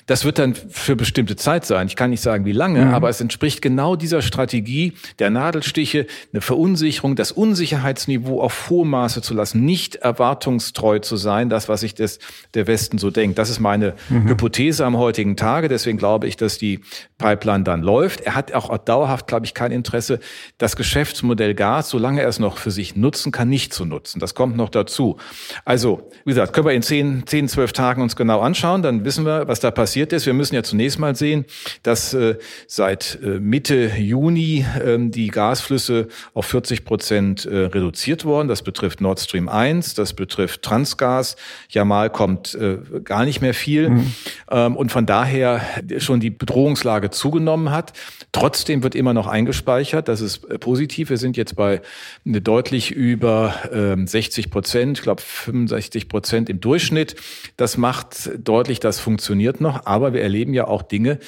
Das 0.07 0.25
wird 0.25 0.39
dann 0.39 0.55
für 0.55 0.97
bestimmte 0.97 1.37
Zeit 1.37 1.65
sein. 1.65 1.87
Ich 1.87 1.97
kann 1.97 2.11
nicht 2.11 2.23
sagen, 2.23 2.45
wie 2.45 2.53
lange, 2.53 2.87
mhm. 2.87 2.95
aber 2.95 3.09
es 3.09 3.21
entspricht 3.21 3.63
genau 3.63 3.97
dieser 3.97 4.21
Strategie 4.23 4.95
der 5.19 5.31
Nadelstiche, 5.31 6.07
eine 6.33 6.41
Verunsicherung, 6.41 7.17
das 7.17 7.33
Unsicherheitsniveau 7.33 8.41
auf 8.41 8.69
hohem 8.69 8.91
Maße 8.91 9.23
zu 9.23 9.35
lassen, 9.35 9.65
nicht 9.65 9.97
erwartungstreu 9.97 10.99
zu 10.99 11.17
sein, 11.17 11.49
das, 11.49 11.69
was 11.69 11.81
sich 11.81 11.95
das, 11.95 12.19
der 12.55 12.67
Westen 12.67 12.99
so 12.99 13.11
denkt. 13.11 13.39
Das 13.39 13.49
ist 13.49 13.61
meine 13.61 13.95
mhm. 14.09 14.29
Hypothese 14.29 14.85
am 14.85 14.97
heutigen 14.97 15.37
Tage. 15.37 15.69
Deswegen 15.69 15.99
glaube 15.99 16.27
ich, 16.27 16.37
dass 16.37 16.59
die 16.59 16.81
Pipeline 17.19 17.65
dann 17.65 17.83
läuft. 17.83 18.21
Er 18.21 18.35
hat 18.35 18.53
auch 18.53 18.77
dauerhaft, 18.79 19.27
glaube 19.29 19.47
ich, 19.47 19.55
kein 19.55 19.71
Interesse, 19.71 20.19
das 20.59 20.77
Geschäftsmodell 20.77 21.55
Gas, 21.55 21.91
solange 21.91 22.23
er 22.23 22.29
es 22.29 22.39
noch 22.39 22.59
für 22.59 22.71
sich 22.71 22.97
nutzen 22.97 23.33
kann, 23.33 23.49
nicht 23.49 23.73
zu 23.73 23.85
nutzen. 23.85 24.19
Das 24.19 24.35
kommt 24.35 24.57
noch 24.57 24.69
dazu. 24.69 25.19
Also, 25.65 26.11
wie 26.25 26.31
gesagt, 26.31 26.53
können 26.53 26.67
wir 26.67 26.75
in 26.75 26.83
zehn, 26.83 27.27
zehn, 27.27 27.49
zwölf 27.49 27.73
Tagen 27.73 28.03
uns 28.03 28.17
genau 28.17 28.41
anschauen, 28.41 28.83
dann 28.83 29.05
wissen 29.05 29.25
wir, 29.25 29.47
was 29.47 29.61
da 29.61 29.71
passiert 29.71 29.92
passiert 29.93 30.15
ist. 30.15 30.25
Wir 30.25 30.33
müssen 30.33 30.55
ja 30.55 30.63
zunächst 30.63 30.99
mal 30.99 31.15
sehen, 31.15 31.45
dass 31.83 32.15
äh, 32.15 32.37
seit 32.67 33.19
äh, 33.23 33.39
Mitte 33.41 33.93
Juni 33.99 34.65
äh, 34.83 34.97
die 34.99 35.29
Gasflüsse 35.29 36.09
auf 36.33 36.47
40 36.47 36.87
Prozent 36.87 37.45
äh, 37.45 37.67
reduziert 37.67 38.25
worden. 38.25 38.49
Das 38.49 38.63
betrifft 38.63 39.03
Nord 39.03 39.21
Stream 39.21 39.51
1, 39.51 39.93
das 39.93 40.15
betrifft 40.15 40.63
Transgas. 40.63 41.37
Jamal 41.69 42.09
kommt 42.09 42.57
gar 43.05 43.27
nicht 43.27 43.43
mehr 43.43 43.53
viel. 43.53 43.91
Mhm. 43.91 44.13
Ähm, 44.51 44.77
und 44.77 44.91
von 44.91 45.05
daher 45.05 45.61
schon 45.99 46.21
die 46.21 46.31
Bedrohungslage 46.31 47.11
zugenommen 47.11 47.71
hat. 47.71 47.93
Trotzdem 48.33 48.83
wird 48.83 48.95
immer 48.95 49.13
noch 49.13 49.27
eingespeichert. 49.27 50.09
Das 50.09 50.23
ist 50.23 50.49
positiv. 50.61 51.11
Wir 51.11 51.19
sind 51.19 51.37
jetzt 51.37 51.55
bei 51.55 51.83
deutlich 52.25 52.93
über 52.93 53.55
äh, 53.71 54.07
60 54.07 54.51
Prozent, 54.51 54.99
ich 54.99 55.03
glaube 55.03 55.21
65 55.21 56.09
Prozent 56.09 56.49
im 56.49 56.61
Durchschnitt. 56.61 57.17
Das 57.59 57.77
macht 57.77 58.31
deutlich, 58.39 58.81
das 58.81 58.99
funktioniert 58.99 59.61
noch 59.61 59.82
aber 59.87 60.13
wir 60.13 60.23
erleben 60.23 60.55
ja 60.55 60.67
auch 60.67 60.83
Dinge, 60.83 61.19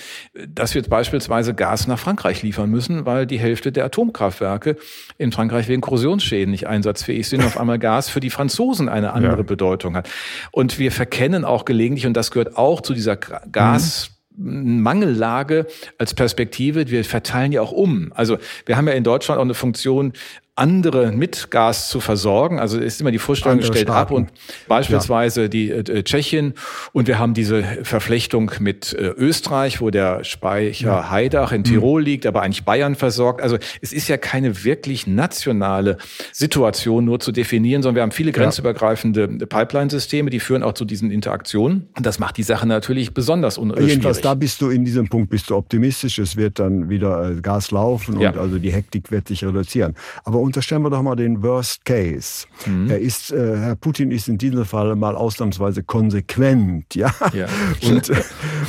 dass 0.48 0.74
wir 0.74 0.80
jetzt 0.80 0.90
beispielsweise 0.90 1.54
Gas 1.54 1.86
nach 1.86 1.98
Frankreich 1.98 2.42
liefern 2.42 2.70
müssen, 2.70 3.06
weil 3.06 3.26
die 3.26 3.38
Hälfte 3.38 3.72
der 3.72 3.84
Atomkraftwerke 3.84 4.76
in 5.18 5.32
Frankreich 5.32 5.68
wegen 5.68 5.80
Korrosionsschäden 5.80 6.50
nicht 6.50 6.66
einsatzfähig 6.66 7.28
sind, 7.28 7.44
auf 7.44 7.58
einmal 7.58 7.78
Gas 7.78 8.08
für 8.08 8.20
die 8.20 8.30
Franzosen 8.30 8.88
eine 8.88 9.12
andere 9.12 9.38
ja. 9.38 9.42
Bedeutung 9.42 9.96
hat. 9.96 10.08
Und 10.50 10.78
wir 10.78 10.92
verkennen 10.92 11.44
auch 11.44 11.64
gelegentlich, 11.64 12.06
und 12.06 12.14
das 12.14 12.30
gehört 12.30 12.56
auch 12.56 12.80
zu 12.80 12.94
dieser 12.94 13.16
Gas- 13.16 14.10
Mangellage 14.36 15.66
als 15.96 16.12
Perspektive. 16.12 16.90
Wir 16.90 17.04
verteilen 17.04 17.52
ja 17.52 17.62
auch 17.62 17.70
um. 17.70 18.12
Also 18.16 18.38
wir 18.66 18.76
haben 18.76 18.88
ja 18.88 18.94
in 18.94 19.04
Deutschland 19.04 19.38
auch 19.38 19.44
eine 19.44 19.54
Funktion 19.54 20.12
andere 20.56 21.10
mit 21.10 21.50
Gas 21.50 21.88
zu 21.88 21.98
versorgen. 21.98 22.60
Also 22.60 22.78
ist 22.78 23.00
immer 23.00 23.10
die 23.10 23.18
Vorstellung 23.18 23.58
andere 23.58 23.72
stellt 23.72 23.88
Staaten. 23.88 24.00
ab 24.00 24.10
und 24.12 24.32
beispielsweise 24.68 25.42
ja. 25.42 25.48
die 25.48 25.70
äh, 25.70 26.02
Tschechien 26.04 26.54
und 26.92 27.08
wir 27.08 27.18
haben 27.18 27.34
diese 27.34 27.64
Verflechtung 27.82 28.52
mit 28.60 28.92
äh, 28.92 29.08
Österreich, 29.08 29.80
wo 29.80 29.90
der 29.90 30.22
Speicher 30.22 30.86
ja. 30.86 31.10
Heidach 31.10 31.50
in 31.50 31.64
Tirol 31.64 32.02
mhm. 32.02 32.06
liegt, 32.06 32.26
aber 32.26 32.42
eigentlich 32.42 32.64
Bayern 32.64 32.94
versorgt. 32.94 33.42
Also 33.42 33.58
es 33.80 33.92
ist 33.92 34.06
ja 34.06 34.16
keine 34.16 34.62
wirklich 34.62 35.08
nationale 35.08 35.98
Situation 36.30 37.04
nur 37.04 37.18
zu 37.18 37.32
definieren, 37.32 37.82
sondern 37.82 37.96
wir 37.96 38.02
haben 38.02 38.12
viele 38.12 38.30
grenzübergreifende 38.30 39.26
Pipeline-Systeme, 39.26 40.30
die 40.30 40.38
führen 40.38 40.62
auch 40.62 40.74
zu 40.74 40.84
diesen 40.84 41.10
Interaktionen 41.10 41.88
und 41.96 42.06
das 42.06 42.20
macht 42.20 42.36
die 42.36 42.44
Sache 42.44 42.68
natürlich 42.68 43.12
besonders 43.12 43.58
unschwierig. 43.58 43.88
Jedenfalls 43.88 44.20
da 44.20 44.34
bist 44.34 44.60
du 44.60 44.70
in 44.70 44.84
diesem 44.84 45.08
Punkt 45.08 45.30
bist 45.30 45.50
du 45.50 45.56
optimistisch, 45.56 46.20
es 46.20 46.36
wird 46.36 46.60
dann 46.60 46.88
wieder 46.88 47.30
äh, 47.30 47.40
Gas 47.40 47.72
laufen 47.72 48.18
und 48.18 48.36
also 48.36 48.58
die 48.58 48.72
Hektik 48.72 49.10
wird 49.10 49.26
sich 49.26 49.44
reduzieren. 49.44 49.96
Aber 50.22 50.43
unterstellen 50.44 50.82
wir 50.82 50.90
doch 50.90 51.02
mal 51.02 51.16
den 51.16 51.42
Worst 51.42 51.84
Case. 51.84 52.46
Mhm. 52.66 52.90
Er 52.90 53.00
ist, 53.00 53.32
äh, 53.32 53.56
Herr 53.56 53.76
Putin 53.76 54.10
ist 54.10 54.28
in 54.28 54.38
diesem 54.38 54.64
Fall 54.64 54.94
mal 54.96 55.16
ausnahmsweise 55.16 55.82
konsequent, 55.82 56.94
ja, 56.94 57.12
ja. 57.32 57.46
und, 57.84 58.10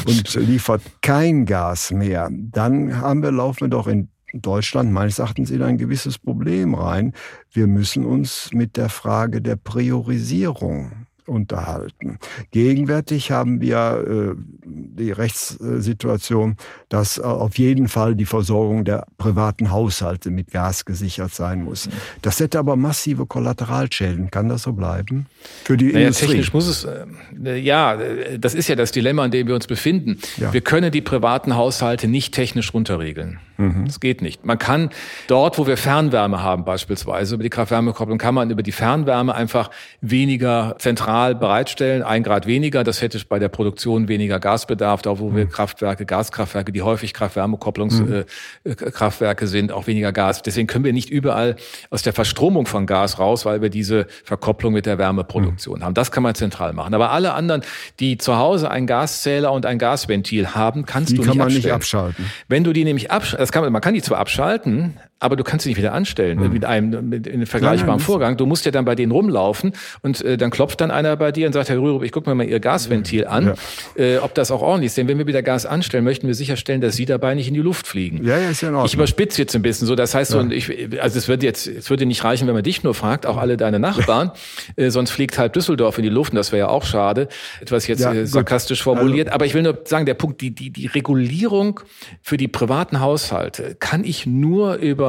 und 0.08 0.34
liefert 0.36 0.82
kein 1.02 1.46
Gas 1.46 1.92
mehr. 1.92 2.30
Dann 2.32 3.00
haben 3.00 3.22
wir, 3.22 3.32
laufen 3.32 3.62
wir 3.62 3.68
doch 3.70 3.88
in 3.88 4.10
Deutschland 4.34 4.92
meines 4.92 5.20
Erachtens 5.20 5.52
in 5.52 5.62
ein 5.62 5.78
gewisses 5.78 6.18
Problem 6.18 6.74
rein. 6.76 7.14
Wir 7.52 7.68
müssen 7.68 8.06
uns 8.06 8.50
mit 8.52 8.78
der 8.78 8.90
Frage 8.90 9.42
der 9.42 9.56
Priorisierung 9.56 11.06
unterhalten. 11.28 12.20
Gegenwärtig 12.52 13.32
haben 13.32 13.62
wir 13.62 14.36
äh, 14.36 14.42
die 14.66 15.12
Rechtssituation, 15.12 16.58
dass 16.90 17.18
äh, 17.18 17.22
auf 17.22 17.58
jeden 17.58 17.88
Fall 17.88 18.16
die 18.16 18.26
Versorgung 18.26 18.86
der 18.86 19.06
privaten 19.18 19.72
Haushalte 19.72 20.32
mit 20.32 20.52
Gas 20.52 20.86
gesichert 20.86 21.34
sein 21.34 21.64
muss. 21.64 21.90
Das 22.22 22.40
hätte 22.40 22.60
aber 22.60 22.76
massive 22.76 23.26
Kollateralschäden. 23.26 24.32
Kann 24.32 24.50
das 24.50 24.64
so 24.64 24.74
bleiben? 24.74 25.28
Für 25.64 25.78
die 25.78 25.92
naja, 25.92 26.08
Industrie? 26.08 26.28
Technisch 26.28 26.54
muss 26.54 26.68
es, 26.68 26.86
äh, 26.86 27.58
ja, 27.58 27.98
das 28.38 28.54
ist 28.54 28.68
ja 28.68 28.76
das 28.76 28.92
Dilemma, 28.92 29.26
in 29.26 29.32
dem 29.32 29.48
wir 29.48 29.56
uns 29.56 29.68
befinden. 29.68 30.20
Ja. 30.38 30.54
Wir 30.54 30.62
können 30.62 30.92
die 30.92 31.02
privaten 31.02 31.56
Haushalte 31.56 32.08
nicht 32.08 32.34
technisch 32.34 32.74
runterregeln. 32.74 33.40
Mhm. 33.58 33.86
Das 33.86 34.00
geht 34.00 34.22
nicht. 34.22 34.46
Man 34.46 34.58
kann 34.58 34.92
dort, 35.28 35.58
wo 35.58 35.68
wir 35.68 35.76
Fernwärme 35.78 36.44
haben 36.44 36.66
beispielsweise, 36.66 37.36
über 37.36 37.44
die 37.44 37.50
Kraft-Wärme-Kopplung 37.50 38.18
kann 38.18 38.36
man 38.36 38.50
über 38.50 38.64
die 38.64 38.72
Fernwärme 38.72 39.36
einfach 39.36 39.70
weniger 40.02 40.76
zentral 40.80 41.36
bereitstellen, 41.36 42.04
ein 42.04 42.24
Grad 42.24 42.48
weniger. 42.48 42.84
Das 42.84 43.02
hätte 43.02 43.20
bei 43.28 43.40
der 43.40 43.50
Produktion 43.50 44.08
weniger 44.08 44.40
Gasbedarf, 44.40 45.02
da 45.02 45.20
wo 45.20 45.30
mhm. 45.30 45.36
wir 45.36 45.46
Kraftwerke, 45.48 46.06
Gaskraftwerke, 46.06 46.72
die 46.72 46.82
häufig 46.82 47.14
Kraft-Wärme-Kopplungskraftwerke 47.14 49.46
mhm. 49.46 49.48
äh, 49.48 49.52
sind, 49.52 49.72
auch 49.72 49.88
weniger 49.88 50.12
Gas. 50.12 50.42
Deswegen 50.42 50.68
können 50.68 50.86
wir 50.86 50.94
nicht 50.94 51.10
überall 51.10 51.56
aus 51.90 52.02
der 52.02 52.14
Verstromung 52.14 52.66
von 52.66 52.86
Gas 52.86 53.20
raus, 53.20 53.46
weil 53.46 53.62
wir 53.62 53.70
diese 53.70 54.08
Verkopplung 54.24 54.74
mit 54.74 54.86
der 54.86 54.98
Wärmeproduktion 54.98 55.80
mhm. 55.80 55.84
haben. 55.84 55.94
Das 55.94 56.12
kann 56.12 56.24
man 56.24 56.36
zentral 56.36 56.74
machen. 56.74 56.94
Aber 56.94 57.12
alle 57.12 57.34
anderen, 57.34 57.62
die 58.00 58.18
zu 58.18 58.38
Hause 58.38 58.70
einen 58.70 58.88
Gaszähler 58.88 59.52
und 59.52 59.66
ein 59.66 59.80
Gasventil 59.80 60.56
haben, 60.56 60.86
kannst 60.86 61.12
die 61.12 61.16
du 61.16 61.22
kann 61.22 61.32
nicht, 61.32 61.38
man 61.38 61.54
nicht 61.54 61.72
abschalten. 61.72 62.26
Wenn 62.48 62.64
du 62.64 62.74
die 62.74 62.84
nämlich 62.84 63.12
abschalten, 63.12 63.45
das 63.46 63.52
kann 63.52 63.62
man, 63.62 63.72
man 63.72 63.82
kann 63.84 63.94
die 63.94 64.02
zwar 64.02 64.18
abschalten, 64.18 64.98
aber 65.20 65.38
du 65.38 65.44
kannst 65.44 65.64
sie 65.64 65.70
nicht 65.70 65.78
wieder 65.78 65.94
anstellen 65.94 66.40
mhm. 66.40 66.52
mit 66.52 66.66
einem 66.66 67.10
mit 67.10 67.28
einem 67.28 67.46
vergleichbaren 67.46 68.00
nein, 68.00 68.06
Vorgang. 68.06 68.38
Du 68.38 68.46
musst 68.46 68.66
ja 68.66 68.72
dann 68.72 68.84
bei 68.84 68.96
denen 68.96 69.12
rumlaufen 69.12 69.74
und 70.02 70.22
äh, 70.22 70.38
dann 70.38 70.52
klopft 70.52 70.82
dann 70.82 70.92
einer 70.92 71.16
bei 71.16 71.32
dir 71.32 71.48
und 71.48 71.54
sagt, 71.54 71.70
Herr 71.70 71.78
Rürup, 71.78 72.04
ich 72.04 72.12
gucke 72.12 72.30
mir 72.30 72.36
mal 72.36 72.46
Ihr 72.46 72.60
Gasventil 72.60 73.26
an, 73.26 73.56
ja. 73.98 74.04
äh, 74.04 74.18
ob 74.18 74.36
das 74.36 74.52
auch 74.52 74.62
ordentlich 74.62 74.88
ist. 74.88 74.98
Denn 74.98 75.08
wenn 75.08 75.18
wir 75.18 75.26
wieder 75.26 75.42
Gas 75.42 75.66
anstellen, 75.66 76.04
möchten 76.04 76.28
wir 76.28 76.36
sicherstellen, 76.36 76.82
dass 76.82 76.96
Sie 76.98 77.06
dabei 77.06 77.34
nicht 77.34 77.48
in 77.48 77.54
die 77.54 77.62
Luft 77.62 77.88
fliegen. 77.88 78.26
Ja, 78.26 78.38
ja, 78.38 78.50
ist 78.50 78.62
ja 78.62 78.68
in 78.68 78.76
Ordnung. 78.76 78.88
Ich 78.88 78.94
überspitze 78.94 79.42
jetzt 79.42 79.56
ein 79.56 79.62
bisschen 79.62 79.88
so. 79.88 79.96
Das 79.96 80.14
heißt, 80.14 80.34
ja. 80.34 80.42
so, 80.42 80.50
ich, 80.50 81.02
also 81.02 81.18
es 81.18 81.30
wird 81.30 81.44
jetzt, 81.44 81.66
es 81.66 81.90
würde 81.90 82.06
nicht 82.06 82.24
reichen, 82.26 82.48
wenn 82.48 82.54
man 82.54 82.64
dich 82.64 82.84
nur 82.84 82.94
fragt, 82.94 83.26
auch 83.26 83.38
alle 83.38 83.56
deine 83.56 83.80
Nachbarn, 83.80 84.32
äh, 84.76 84.90
sonst 84.90 85.12
fliegt 85.12 85.38
halb 85.38 85.54
Düsseldorf 85.54 85.98
in 85.98 86.04
die 86.04 86.10
Luft 86.10 86.34
und 86.34 86.38
das 86.38 86.52
wäre 86.52 86.68
ja 86.68 86.68
auch 86.68 86.84
schade. 86.84 87.30
Etwas 87.62 87.88
jetzt 87.88 88.02
ja, 88.02 88.14
äh, 88.14 88.28
sarkastisch 88.28 88.84
formuliert. 88.84 89.30
Also, 89.30 89.36
aber 89.36 89.46
ich 89.46 89.54
will 89.54 89.64
nur 89.64 89.80
sagen, 89.86 90.06
der 90.06 90.14
Punkt, 90.14 90.42
die, 90.42 90.52
die, 90.52 90.72
die 90.72 90.88
Regulierung 90.88 91.80
für 92.22 92.36
die 92.36 92.50
privaten 92.50 93.00
Haushalte 93.00 93.78
kann 93.80 94.04
ich 94.04 94.26
nur 94.26 94.76
über 94.76 95.05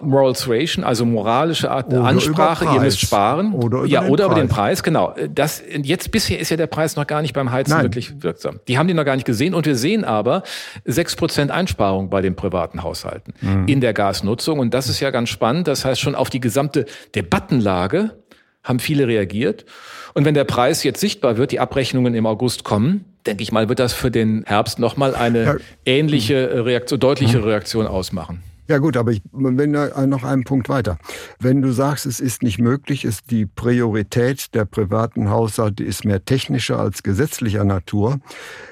Moral 0.00 0.34
Suasion, 0.34 0.84
also 0.84 1.04
moralische 1.04 1.70
Art 1.70 1.88
oder 1.88 2.04
Ansprache, 2.04 2.64
ihr 2.64 2.80
müsst 2.80 3.00
sparen. 3.00 3.52
Oder 3.52 3.78
über 3.78 3.86
ja, 3.86 4.00
den 4.02 4.10
oder 4.10 4.24
Preis. 4.24 4.32
über 4.32 4.44
den 4.44 4.48
Preis, 4.48 4.82
genau. 4.82 5.14
Das, 5.32 5.62
jetzt 5.82 6.10
bisher 6.10 6.38
ist 6.38 6.50
ja 6.50 6.56
der 6.56 6.66
Preis 6.66 6.96
noch 6.96 7.06
gar 7.06 7.22
nicht 7.22 7.32
beim 7.32 7.50
Heizen 7.50 7.72
Nein. 7.72 7.82
wirklich 7.84 8.22
wirksam. 8.22 8.60
Die 8.68 8.78
haben 8.78 8.88
die 8.88 8.94
noch 8.94 9.04
gar 9.04 9.16
nicht 9.16 9.26
gesehen 9.26 9.54
und 9.54 9.66
wir 9.66 9.76
sehen 9.76 10.04
aber 10.04 10.42
sechs 10.84 11.16
Prozent 11.16 11.50
Einsparung 11.50 12.10
bei 12.10 12.22
den 12.22 12.36
privaten 12.36 12.82
Haushalten 12.82 13.34
mhm. 13.40 13.66
in 13.66 13.80
der 13.80 13.92
Gasnutzung 13.92 14.58
und 14.58 14.74
das 14.74 14.88
ist 14.88 15.00
ja 15.00 15.10
ganz 15.10 15.28
spannend. 15.28 15.68
Das 15.68 15.84
heißt 15.84 16.00
schon 16.00 16.14
auf 16.14 16.30
die 16.30 16.40
gesamte 16.40 16.86
Debattenlage 17.14 18.12
haben 18.62 18.78
viele 18.78 19.06
reagiert. 19.06 19.64
Und 20.14 20.24
wenn 20.24 20.34
der 20.34 20.44
Preis 20.44 20.82
jetzt 20.82 21.00
sichtbar 21.00 21.36
wird, 21.36 21.52
die 21.52 21.60
Abrechnungen 21.60 22.14
im 22.14 22.26
August 22.26 22.64
kommen, 22.64 23.04
denke 23.26 23.42
ich 23.42 23.52
mal, 23.52 23.68
wird 23.68 23.78
das 23.78 23.92
für 23.92 24.10
den 24.10 24.44
Herbst 24.46 24.78
nochmal 24.78 25.14
eine 25.14 25.58
ähnliche 25.84 26.64
Reaktion, 26.64 27.00
deutliche 27.00 27.38
mhm. 27.38 27.44
Reaktion 27.44 27.86
ausmachen. 27.86 28.42
Ja 28.70 28.78
gut, 28.78 28.96
aber 28.96 29.10
ich 29.10 29.20
bin 29.32 29.72
noch 29.72 30.22
einen 30.22 30.44
Punkt 30.44 30.68
weiter. 30.68 30.96
Wenn 31.40 31.60
du 31.60 31.72
sagst, 31.72 32.06
es 32.06 32.20
ist 32.20 32.44
nicht 32.44 32.60
möglich, 32.60 33.04
ist 33.04 33.32
die 33.32 33.44
Priorität 33.44 34.54
der 34.54 34.64
privaten 34.64 35.28
Haushalte 35.28 35.82
ist 35.82 36.04
mehr 36.04 36.24
technischer 36.24 36.78
als 36.78 37.02
gesetzlicher 37.02 37.64
Natur, 37.64 38.20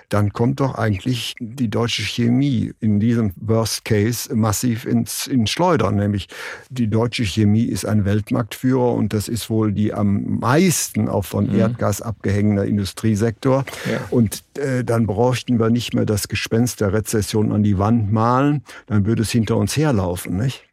dann 0.08 0.32
kommt 0.32 0.60
doch 0.60 0.74
eigentlich 0.74 1.34
die 1.38 1.68
deutsche 1.68 2.02
Chemie 2.02 2.72
in 2.80 2.98
diesem 2.98 3.32
Worst 3.36 3.84
Case 3.84 4.34
massiv 4.34 4.86
ins, 4.86 5.26
ins 5.26 5.50
Schleudern. 5.50 5.96
Nämlich 5.96 6.28
die 6.70 6.88
deutsche 6.88 7.24
Chemie 7.24 7.64
ist 7.64 7.84
ein 7.84 8.04
Weltmarktführer 8.04 8.94
und 8.94 9.12
das 9.12 9.28
ist 9.28 9.50
wohl 9.50 9.72
die 9.72 9.92
am 9.92 10.38
meisten 10.38 11.08
auch 11.08 11.24
von 11.24 11.48
mhm. 11.48 11.58
Erdgas 11.58 12.00
abgehängene 12.00 12.64
Industriesektor. 12.64 13.64
Ja. 13.90 14.00
Und 14.10 14.44
äh, 14.56 14.82
dann 14.82 15.06
bräuchten 15.06 15.58
wir 15.58 15.70
nicht 15.70 15.94
mehr 15.94 16.06
das 16.06 16.28
Gespenst 16.28 16.80
der 16.80 16.92
Rezession 16.92 17.52
an 17.52 17.62
die 17.62 17.78
Wand 17.78 18.10
malen, 18.12 18.62
dann 18.86 19.04
würde 19.04 19.22
es 19.22 19.30
hinter 19.30 19.56
uns 19.56 19.76
herlaufen, 19.76 20.36
nicht? 20.36 20.67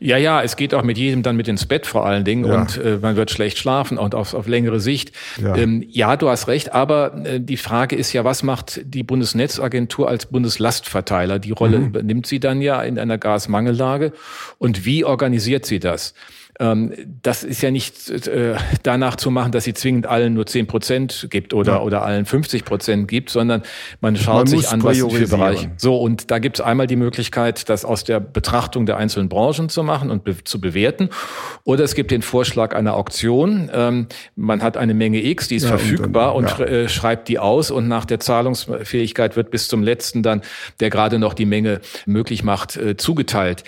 Ja, 0.00 0.16
ja, 0.16 0.42
es 0.42 0.56
geht 0.56 0.74
auch 0.74 0.82
mit 0.82 0.98
jedem 0.98 1.22
dann 1.22 1.36
mit 1.36 1.46
ins 1.46 1.66
Bett 1.66 1.86
vor 1.86 2.04
allen 2.04 2.24
Dingen 2.24 2.44
ja. 2.44 2.60
und 2.60 2.78
äh, 2.78 2.98
man 3.00 3.14
wird 3.14 3.30
schlecht 3.30 3.58
schlafen 3.58 3.96
und 3.96 4.14
auf, 4.14 4.34
auf 4.34 4.48
längere 4.48 4.80
Sicht. 4.80 5.12
Ja. 5.40 5.54
Ähm, 5.54 5.84
ja, 5.88 6.16
du 6.16 6.28
hast 6.28 6.48
recht, 6.48 6.72
aber 6.72 7.24
äh, 7.24 7.40
die 7.40 7.56
Frage 7.56 7.94
ist 7.94 8.12
ja, 8.12 8.24
was 8.24 8.42
macht 8.42 8.80
die 8.84 9.04
Bundesnetzagentur 9.04 10.08
als 10.08 10.26
Bundeslastverteiler? 10.26 11.38
Die 11.38 11.52
Rolle 11.52 11.78
mhm. 11.78 11.86
übernimmt 11.86 12.26
sie 12.26 12.40
dann 12.40 12.60
ja 12.60 12.82
in 12.82 12.98
einer 12.98 13.18
Gasmangellage 13.18 14.12
und 14.58 14.84
wie 14.84 15.04
organisiert 15.04 15.64
sie 15.64 15.78
das? 15.78 16.14
Ähm, 16.62 16.92
das 17.22 17.42
ist 17.42 17.60
ja 17.60 17.72
nicht 17.72 18.08
äh, 18.08 18.54
danach 18.84 19.16
zu 19.16 19.32
machen, 19.32 19.50
dass 19.50 19.64
sie 19.64 19.74
zwingend 19.74 20.06
allen 20.06 20.34
nur 20.34 20.46
10 20.46 20.68
Prozent 20.68 21.26
gibt 21.28 21.54
oder, 21.54 21.72
ja. 21.72 21.80
oder 21.82 22.02
allen 22.02 22.24
50 22.24 22.64
Prozent 22.64 23.08
gibt, 23.08 23.30
sondern 23.30 23.62
man 24.00 24.16
schaut 24.16 24.36
man 24.36 24.46
sich 24.46 24.68
an, 24.68 24.82
was 24.84 24.98
für 24.98 25.26
Bereiche. 25.26 25.72
So, 25.76 25.96
und 25.96 26.30
da 26.30 26.38
gibt 26.38 26.60
es 26.60 26.64
einmal 26.64 26.86
die 26.86 26.94
Möglichkeit, 26.94 27.68
das 27.68 27.84
aus 27.84 28.04
der 28.04 28.20
Betrachtung 28.20 28.86
der 28.86 28.96
einzelnen 28.96 29.28
Branchen 29.28 29.68
zu 29.68 29.82
machen 29.82 30.10
und 30.10 30.22
be 30.22 30.36
zu 30.44 30.60
bewerten. 30.60 31.08
Oder 31.64 31.82
es 31.82 31.96
gibt 31.96 32.12
den 32.12 32.22
Vorschlag 32.22 32.74
einer 32.74 32.94
Auktion. 32.94 33.68
Ähm, 33.72 34.06
man 34.36 34.62
hat 34.62 34.76
eine 34.76 34.94
Menge 34.94 35.24
X, 35.24 35.48
die 35.48 35.56
ist 35.56 35.64
ja, 35.64 35.70
verfügbar 35.70 36.36
und, 36.36 36.48
dann, 36.48 36.58
ja. 36.60 36.64
und 36.64 36.72
äh, 36.72 36.88
schreibt 36.88 37.28
die 37.28 37.40
aus 37.40 37.72
und 37.72 37.88
nach 37.88 38.04
der 38.04 38.20
Zahlungsfähigkeit 38.20 39.34
wird 39.34 39.50
bis 39.50 39.66
zum 39.66 39.82
letzten 39.82 40.22
dann, 40.22 40.42
der 40.78 40.90
gerade 40.90 41.18
noch 41.18 41.34
die 41.34 41.46
Menge 41.46 41.80
möglich 42.06 42.44
macht, 42.44 42.76
äh, 42.76 42.96
zugeteilt. 42.96 43.64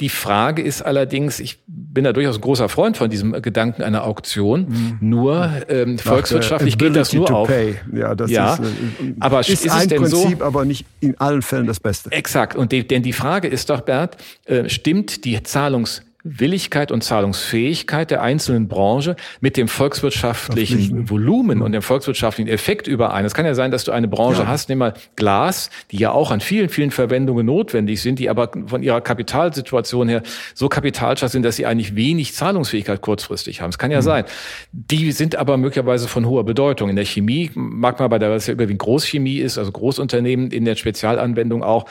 Die 0.00 0.08
Frage 0.08 0.62
ist 0.62 0.82
allerdings, 0.82 1.40
ich 1.40 1.58
bin 1.66 2.04
da 2.04 2.12
durchaus 2.12 2.36
ein 2.36 2.40
großer 2.40 2.68
Freund 2.68 2.96
von 2.96 3.10
diesem 3.10 3.32
Gedanken 3.42 3.82
einer 3.82 4.04
Auktion. 4.04 4.68
Mhm. 4.68 4.98
Nur 5.00 5.50
ähm, 5.68 5.98
volkswirtschaftlich 5.98 6.78
geht 6.78 6.94
das 6.94 7.12
nur 7.12 7.28
auf. 7.32 7.50
Ja, 7.92 8.14
das 8.14 8.30
ja, 8.30 8.54
ist, 8.54 8.60
äh, 8.60 9.14
aber 9.18 9.40
ist, 9.40 9.50
ist 9.50 9.68
ein 9.68 9.88
Prinzip, 9.88 10.38
so? 10.38 10.44
aber 10.44 10.64
nicht 10.64 10.86
in 11.00 11.18
allen 11.18 11.42
Fällen 11.42 11.66
das 11.66 11.80
Beste. 11.80 12.12
Exakt. 12.12 12.54
Und 12.54 12.70
die, 12.70 12.86
denn 12.86 13.02
die 13.02 13.12
Frage 13.12 13.48
ist 13.48 13.70
doch, 13.70 13.80
Bert, 13.80 14.16
äh, 14.44 14.68
stimmt 14.68 15.24
die 15.24 15.42
Zahlungs 15.42 16.02
Willigkeit 16.30 16.92
und 16.92 17.02
Zahlungsfähigkeit 17.02 18.10
der 18.10 18.22
einzelnen 18.22 18.68
Branche 18.68 19.16
mit 19.40 19.56
dem 19.56 19.68
volkswirtschaftlichen 19.68 21.08
Volumen 21.08 21.62
und 21.62 21.72
dem 21.72 21.82
volkswirtschaftlichen 21.82 22.50
Effekt 22.50 22.86
überein. 22.86 23.24
Es 23.24 23.34
kann 23.34 23.46
ja 23.46 23.54
sein, 23.54 23.70
dass 23.70 23.84
du 23.84 23.92
eine 23.92 24.08
Branche 24.08 24.42
ja. 24.42 24.48
hast, 24.48 24.68
nimm 24.68 24.78
mal 24.78 24.94
Glas, 25.16 25.70
die 25.90 25.98
ja 25.98 26.10
auch 26.10 26.30
an 26.30 26.40
vielen, 26.40 26.68
vielen 26.68 26.90
Verwendungen 26.90 27.46
notwendig 27.46 28.02
sind, 28.02 28.18
die 28.18 28.28
aber 28.28 28.50
von 28.66 28.82
ihrer 28.82 29.00
Kapitalsituation 29.00 30.08
her 30.08 30.22
so 30.54 30.68
kapitalstark 30.68 31.32
sind, 31.32 31.42
dass 31.42 31.56
sie 31.56 31.66
eigentlich 31.66 31.96
wenig 31.96 32.34
Zahlungsfähigkeit 32.34 33.00
kurzfristig 33.00 33.60
haben. 33.60 33.70
Es 33.70 33.78
kann 33.78 33.90
ja 33.90 33.98
mhm. 33.98 34.04
sein. 34.04 34.24
Die 34.72 35.12
sind 35.12 35.36
aber 35.36 35.56
möglicherweise 35.56 36.08
von 36.08 36.26
hoher 36.26 36.44
Bedeutung. 36.44 36.90
In 36.90 36.96
der 36.96 37.04
Chemie 37.04 37.50
mag 37.54 37.98
man 38.00 38.10
bei 38.10 38.18
der, 38.18 38.30
was 38.30 38.46
ja 38.46 38.52
überwiegend 38.52 38.80
Großchemie 38.80 39.38
ist, 39.38 39.58
also 39.58 39.72
Großunternehmen 39.72 40.50
in 40.50 40.64
der 40.64 40.76
Spezialanwendung 40.76 41.62
auch, 41.62 41.86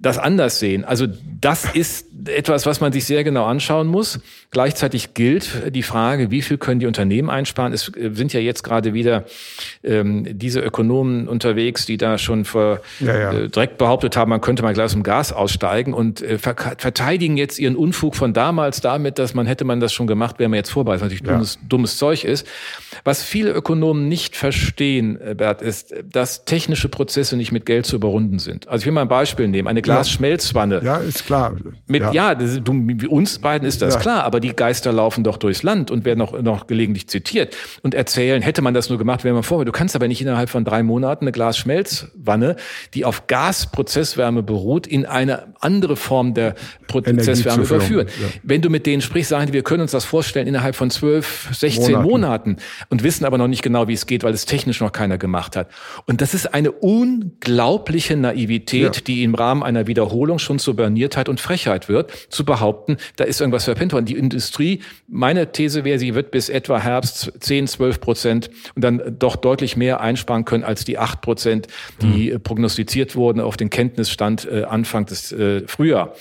das 0.00 0.18
anders 0.18 0.60
sehen. 0.60 0.84
Also 0.84 1.06
das 1.40 1.64
ist 1.64 2.06
etwas, 2.26 2.66
was 2.66 2.80
man 2.80 2.92
sich 2.92 3.04
sehr 3.04 3.24
genau 3.24 3.46
anschauen 3.46 3.86
muss. 3.86 4.20
Gleichzeitig 4.50 5.14
gilt 5.14 5.74
die 5.74 5.82
Frage, 5.82 6.30
wie 6.30 6.42
viel 6.42 6.58
können 6.58 6.80
die 6.80 6.86
Unternehmen 6.86 7.30
einsparen? 7.30 7.72
Es 7.72 7.88
äh, 7.96 8.10
sind 8.12 8.32
ja 8.32 8.40
jetzt 8.40 8.62
gerade 8.62 8.94
wieder 8.94 9.24
ähm, 9.82 10.26
diese 10.38 10.60
Ökonomen 10.60 11.28
unterwegs, 11.28 11.86
die 11.86 11.96
da 11.96 12.18
schon 12.18 12.44
vor, 12.44 12.80
ja, 13.00 13.18
ja. 13.18 13.32
Äh, 13.32 13.48
direkt 13.48 13.78
behauptet 13.78 14.16
haben, 14.16 14.30
man 14.30 14.40
könnte 14.40 14.62
mal 14.62 14.72
gleich 14.72 14.86
aus 14.86 14.92
dem 14.92 15.02
Gas 15.02 15.32
aussteigen 15.32 15.94
und 15.94 16.22
äh, 16.22 16.38
verteidigen 16.38 17.36
jetzt 17.36 17.58
ihren 17.58 17.76
Unfug 17.76 18.14
von 18.14 18.32
damals 18.32 18.80
damit, 18.80 19.18
dass 19.18 19.34
man 19.34 19.46
hätte 19.46 19.64
man 19.64 19.80
das 19.80 19.92
schon 19.92 20.06
gemacht, 20.06 20.38
wäre 20.38 20.48
man 20.48 20.58
jetzt 20.58 20.70
vorbei. 20.70 20.94
Was 20.94 21.02
natürlich 21.02 21.24
ja. 21.24 21.32
dummes, 21.32 21.58
dummes 21.68 21.96
Zeug 21.98 22.24
ist. 22.24 22.46
Was 23.04 23.22
viele 23.22 23.50
Ökonomen 23.50 24.08
nicht 24.08 24.36
verstehen, 24.36 25.20
äh, 25.20 25.34
Bert, 25.34 25.62
ist, 25.62 25.94
dass 26.04 26.44
technische 26.44 26.88
Prozesse 26.88 27.36
nicht 27.36 27.52
mit 27.52 27.66
Geld 27.66 27.86
zu 27.86 27.96
überrunden 27.96 28.38
sind. 28.38 28.68
Also 28.68 28.82
ich 28.82 28.86
will 28.86 28.92
mal 28.92 29.02
ein 29.02 29.08
Beispiel 29.08 29.48
nehmen. 29.48 29.68
Eine 29.68 29.82
Glasschmelzwanne. 29.94 30.80
Ja, 30.84 30.96
ist 30.98 31.26
klar. 31.26 31.56
Mit, 31.86 32.02
ja, 32.02 32.12
ja 32.12 32.34
das, 32.34 32.60
du, 32.62 32.72
uns 33.08 33.38
beiden 33.38 33.66
ist 33.66 33.82
das 33.82 33.94
ja. 33.94 34.00
klar, 34.00 34.24
aber 34.24 34.40
die 34.40 34.54
Geister 34.54 34.92
laufen 34.92 35.24
doch 35.24 35.36
durchs 35.36 35.62
Land 35.62 35.90
und 35.90 36.04
werden 36.04 36.20
auch 36.20 36.40
noch 36.40 36.66
gelegentlich 36.66 37.08
zitiert 37.08 37.56
und 37.82 37.94
erzählen, 37.94 38.42
hätte 38.42 38.62
man 38.62 38.74
das 38.74 38.88
nur 38.88 38.98
gemacht, 38.98 39.24
wäre 39.24 39.34
man 39.34 39.42
vorher. 39.42 39.64
Du 39.64 39.72
kannst 39.72 39.96
aber 39.96 40.08
nicht 40.08 40.20
innerhalb 40.20 40.50
von 40.50 40.64
drei 40.64 40.82
Monaten 40.82 41.24
eine 41.24 41.32
Glasschmelzwanne, 41.32 42.56
die 42.94 43.04
auf 43.04 43.26
Gasprozesswärme 43.26 44.42
beruht, 44.42 44.86
in 44.86 45.06
eine 45.06 45.54
andere 45.60 45.96
Form 45.96 46.34
der 46.34 46.54
Prozesswärme 46.86 47.64
überführen. 47.64 48.06
Ja. 48.20 48.28
Wenn 48.42 48.62
du 48.62 48.70
mit 48.70 48.86
denen 48.86 49.02
sprichst, 49.02 49.30
sagen 49.30 49.46
die, 49.46 49.52
wir 49.52 49.62
können 49.62 49.82
uns 49.82 49.92
das 49.92 50.04
vorstellen 50.04 50.46
innerhalb 50.46 50.76
von 50.76 50.90
zwölf, 50.90 51.48
16 51.52 52.02
Monaten. 52.02 52.28
Monaten 52.28 52.56
und 52.88 53.02
wissen 53.02 53.24
aber 53.24 53.38
noch 53.38 53.48
nicht 53.48 53.62
genau, 53.62 53.88
wie 53.88 53.92
es 53.92 54.06
geht, 54.06 54.22
weil 54.22 54.34
es 54.34 54.46
technisch 54.46 54.80
noch 54.80 54.92
keiner 54.92 55.18
gemacht 55.18 55.56
hat. 55.56 55.68
Und 56.06 56.20
das 56.20 56.34
ist 56.34 56.52
eine 56.54 56.72
unglaubliche 56.72 58.16
Naivität, 58.16 59.06
die 59.06 59.22
im 59.22 59.34
Rahmen 59.34 59.62
einer 59.62 59.77
einer 59.78 59.86
Wiederholung 59.86 60.38
schon 60.38 60.58
zur 60.58 60.74
Berniertheit 60.76 61.28
und 61.28 61.40
Frechheit 61.40 61.88
wird, 61.88 62.10
zu 62.28 62.44
behaupten, 62.44 62.96
da 63.16 63.24
ist 63.24 63.40
irgendwas 63.40 63.64
verpennt 63.64 63.92
worden. 63.92 64.06
Die 64.06 64.16
Industrie, 64.16 64.80
meine 65.06 65.52
These 65.52 65.84
wäre, 65.84 65.98
sie 65.98 66.14
wird 66.14 66.30
bis 66.30 66.48
etwa 66.48 66.80
Herbst 66.80 67.32
10, 67.40 67.68
12 67.68 68.00
Prozent 68.00 68.50
und 68.74 68.82
dann 68.82 69.16
doch 69.18 69.36
deutlich 69.36 69.76
mehr 69.76 70.00
einsparen 70.00 70.44
können 70.44 70.64
als 70.64 70.84
die 70.84 70.98
8 70.98 71.20
Prozent, 71.20 71.68
die 72.02 72.32
mhm. 72.32 72.42
prognostiziert 72.42 73.16
wurden 73.16 73.40
auf 73.40 73.56
den 73.56 73.70
Kenntnisstand 73.70 74.48
äh, 74.50 74.64
Anfang 74.64 75.06
des 75.06 75.32
äh, 75.32 75.66
Frühjahr. 75.66 76.14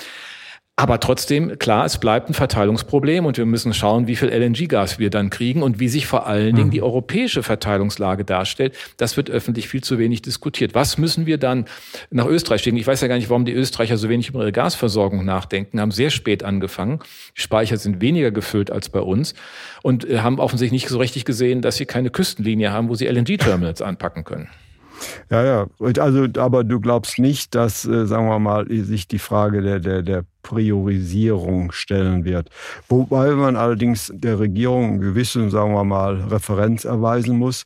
Aber 0.79 0.99
trotzdem, 0.99 1.57
klar, 1.57 1.85
es 1.85 1.97
bleibt 1.97 2.29
ein 2.29 2.35
Verteilungsproblem 2.35 3.25
und 3.25 3.35
wir 3.39 3.47
müssen 3.47 3.73
schauen, 3.73 4.05
wie 4.05 4.15
viel 4.15 4.29
LNG-Gas 4.29 4.99
wir 4.99 5.09
dann 5.09 5.31
kriegen 5.31 5.63
und 5.63 5.79
wie 5.79 5.87
sich 5.87 6.05
vor 6.05 6.27
allen 6.27 6.55
Dingen 6.55 6.67
mhm. 6.67 6.71
die 6.71 6.83
europäische 6.83 7.41
Verteilungslage 7.41 8.23
darstellt. 8.23 8.75
Das 8.97 9.17
wird 9.17 9.31
öffentlich 9.31 9.67
viel 9.67 9.83
zu 9.83 9.97
wenig 9.97 10.21
diskutiert. 10.21 10.75
Was 10.75 10.99
müssen 10.99 11.25
wir 11.25 11.39
dann 11.39 11.65
nach 12.11 12.27
Österreich 12.27 12.61
schicken? 12.61 12.77
Ich 12.77 12.85
weiß 12.85 13.01
ja 13.01 13.07
gar 13.07 13.15
nicht, 13.15 13.31
warum 13.31 13.43
die 13.43 13.53
Österreicher 13.53 13.97
so 13.97 14.07
wenig 14.07 14.29
über 14.29 14.41
ihre 14.41 14.51
Gasversorgung 14.51 15.25
nachdenken, 15.25 15.81
haben 15.81 15.89
sehr 15.89 16.11
spät 16.11 16.43
angefangen. 16.43 16.99
Die 17.35 17.41
Speicher 17.41 17.77
sind 17.77 17.99
weniger 17.99 18.29
gefüllt 18.29 18.69
als 18.69 18.89
bei 18.89 18.99
uns 18.99 19.33
und 19.81 20.07
äh, 20.07 20.19
haben 20.19 20.39
offensichtlich 20.39 20.83
nicht 20.83 20.91
so 20.91 20.99
richtig 20.99 21.25
gesehen, 21.25 21.63
dass 21.63 21.77
sie 21.77 21.87
keine 21.87 22.11
Küstenlinie 22.11 22.71
haben, 22.71 22.87
wo 22.89 22.93
sie 22.93 23.07
LNG-Terminals 23.07 23.81
anpacken 23.81 24.23
können. 24.23 24.47
Ja, 25.29 25.43
ja. 25.43 25.67
Also, 25.99 26.27
aber 26.37 26.63
du 26.63 26.79
glaubst 26.79 27.19
nicht, 27.19 27.55
dass, 27.55 27.85
äh, 27.85 28.05
sagen 28.05 28.27
wir 28.27 28.39
mal, 28.39 28.67
sich 28.69 29.07
die 29.07 29.19
Frage 29.19 29.61
der, 29.61 29.79
der, 29.79 30.01
der 30.01 30.23
Priorisierung 30.43 31.71
stellen 31.71 32.25
wird. 32.25 32.49
Wobei 32.87 33.31
man 33.31 33.55
allerdings 33.55 34.11
der 34.13 34.39
Regierung 34.39 34.85
einen 34.85 35.01
gewissen, 35.01 35.49
sagen 35.49 35.73
wir 35.73 35.83
mal, 35.83 36.15
Referenz 36.29 36.85
erweisen 36.85 37.37
muss. 37.37 37.65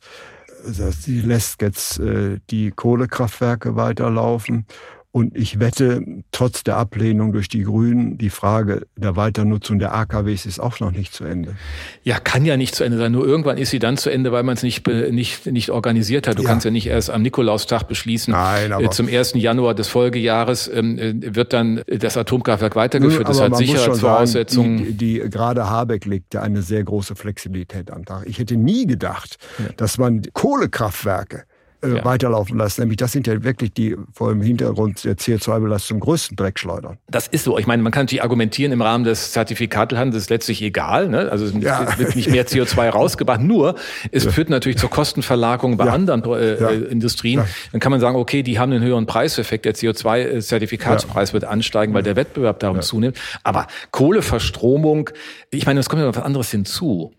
Sie 0.64 1.20
lässt 1.20 1.60
jetzt 1.60 1.98
äh, 1.98 2.38
die 2.50 2.70
Kohlekraftwerke 2.70 3.74
weiterlaufen 3.74 4.66
Und 5.14 5.36
ich 5.36 5.60
wette, 5.60 6.02
trotz 6.32 6.64
der 6.64 6.78
Ablehnung 6.78 7.32
durch 7.32 7.48
die 7.48 7.64
Grünen, 7.64 8.16
die 8.16 8.30
Frage 8.30 8.86
der 8.96 9.14
Weiternutzung 9.14 9.78
der 9.78 9.94
AKWs 9.94 10.46
ist 10.46 10.58
auch 10.58 10.80
noch 10.80 10.90
nicht 10.90 11.12
zu 11.12 11.24
Ende. 11.24 11.54
Ja, 12.02 12.18
kann 12.18 12.46
ja 12.46 12.56
nicht 12.56 12.74
zu 12.74 12.82
Ende 12.82 12.96
sein. 12.96 13.12
Nur 13.12 13.26
irgendwann 13.26 13.58
ist 13.58 13.68
sie 13.68 13.78
dann 13.78 13.98
zu 13.98 14.08
Ende, 14.08 14.32
weil 14.32 14.42
man 14.42 14.54
es 14.54 14.62
nicht, 14.62 14.86
nicht, 14.86 15.44
nicht 15.44 15.68
organisiert 15.68 16.26
hat. 16.26 16.38
Du 16.38 16.42
ja. 16.42 16.48
kannst 16.48 16.64
ja 16.64 16.70
nicht 16.70 16.86
erst 16.86 17.10
am 17.10 17.20
Nikolaustag 17.20 17.82
beschließen. 17.88 18.32
Nein, 18.32 18.72
aber 18.72 18.90
zum 18.90 19.06
1. 19.06 19.34
Januar 19.34 19.74
des 19.74 19.88
Folgejahres 19.88 20.70
ähm, 20.72 20.98
äh, 20.98 21.34
wird 21.34 21.52
dann 21.52 21.82
das 21.86 22.16
Atomkraftwerk 22.16 22.74
weitergeführt. 22.74 23.28
Das 23.28 23.38
hat 23.38 23.54
Sicherheitsvoraussetzungen. 23.54 24.96
Die, 24.96 25.20
die, 25.20 25.28
gerade 25.28 25.68
Habeck 25.68 26.06
legte 26.06 26.40
eine 26.40 26.62
sehr 26.62 26.84
große 26.84 27.16
Flexibilität 27.16 27.90
an 27.90 28.06
Tag. 28.06 28.24
Ich 28.26 28.38
hätte 28.38 28.56
nie 28.56 28.86
gedacht, 28.86 29.36
ja. 29.58 29.66
dass 29.76 29.98
man 29.98 30.22
Kohlekraftwerke 30.32 31.44
äh, 31.82 31.96
ja. 31.96 32.04
weiterlaufen 32.04 32.56
lassen. 32.58 32.82
Nämlich 32.82 32.96
das 32.96 33.12
sind 33.12 33.26
ja 33.26 33.42
wirklich 33.42 33.72
die 33.72 33.96
vor 34.12 34.30
dem 34.30 34.42
Hintergrund 34.42 35.04
der 35.04 35.16
CO2-Belastung 35.16 36.00
größten 36.00 36.36
Dreckschleudern. 36.36 36.98
Das 37.08 37.26
ist 37.26 37.44
so. 37.44 37.58
Ich 37.58 37.66
meine, 37.66 37.82
man 37.82 37.92
kann 37.92 38.04
natürlich 38.04 38.22
argumentieren, 38.22 38.72
im 38.72 38.82
Rahmen 38.82 39.04
des 39.04 39.32
Zertifikathandels 39.32 40.24
ist 40.24 40.30
letztlich 40.30 40.62
egal. 40.62 41.08
Ne? 41.08 41.30
Also 41.30 41.46
es 41.46 41.54
ja. 41.60 41.98
wird 41.98 42.14
nicht 42.16 42.30
mehr 42.30 42.46
CO2 42.46 42.88
rausgebracht. 42.90 43.40
Nur, 43.40 43.74
es 44.10 44.24
ja. 44.24 44.30
führt 44.30 44.50
natürlich 44.50 44.78
zur 44.78 44.90
Kostenverlagerung 44.90 45.76
bei 45.76 45.90
anderen 45.90 46.24
äh, 46.24 46.54
äh, 46.54 46.84
Industrien. 46.84 47.42
Dann 47.72 47.80
kann 47.80 47.90
man 47.90 48.00
sagen, 48.00 48.16
okay, 48.16 48.42
die 48.42 48.58
haben 48.58 48.72
einen 48.72 48.84
höheren 48.84 49.06
Preiseffekt. 49.06 49.64
Der 49.64 49.74
CO2-Zertifikatspreis 49.74 51.32
wird 51.32 51.44
ansteigen, 51.44 51.94
weil 51.94 52.02
der 52.02 52.16
Wettbewerb 52.16 52.60
darum 52.60 52.80
zunimmt. 52.80 53.18
Aber 53.42 53.66
Kohleverstromung, 53.90 55.10
ich 55.50 55.66
meine, 55.66 55.80
es 55.80 55.88
kommt 55.88 56.00
ja 56.00 56.06
noch 56.06 56.16
was 56.16 56.22
anderes 56.22 56.50
hinzu. 56.50 57.12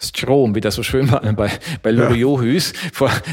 Atomstrom, 0.00 0.54
wie 0.54 0.60
das 0.60 0.74
so 0.74 0.82
schön 0.82 1.10
war 1.10 1.20
bei, 1.34 1.50
bei 1.82 1.90
Loriot 1.90 2.42
hieß. 2.42 2.72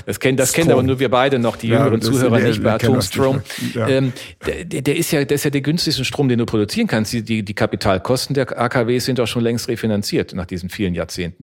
Das 0.05 0.19
kennen, 0.19 0.37
das 0.37 0.51
kennen 0.53 0.71
aber 0.71 0.83
nur 0.83 0.99
wir 0.99 1.09
beide 1.09 1.39
noch, 1.39 1.55
die 1.55 1.69
ja, 1.69 1.77
jüngeren 1.77 2.01
Zuhörer 2.01 2.39
nicht 2.39 2.61
bei 2.61 2.73
Atomstrom. 2.73 3.41
Ja. 3.73 3.87
Ähm, 3.87 4.13
der, 4.45 4.81
der, 4.81 4.95
ist 4.97 5.11
ja, 5.11 5.23
der 5.23 5.35
ist 5.35 5.45
ja 5.45 5.49
der 5.49 5.61
günstigste 5.61 6.03
Strom, 6.03 6.27
den 6.27 6.39
du 6.39 6.45
produzieren 6.45 6.87
kannst. 6.87 7.13
Die, 7.13 7.23
die, 7.23 7.43
die 7.43 7.53
Kapitalkosten 7.53 8.33
der 8.33 8.59
AKWs 8.59 9.05
sind 9.05 9.19
auch 9.19 9.27
schon 9.27 9.43
längst 9.43 9.67
refinanziert 9.67 10.33
nach 10.33 10.45
diesen 10.45 10.69
vielen 10.69 10.93
Jahrzehnten. 10.93 11.41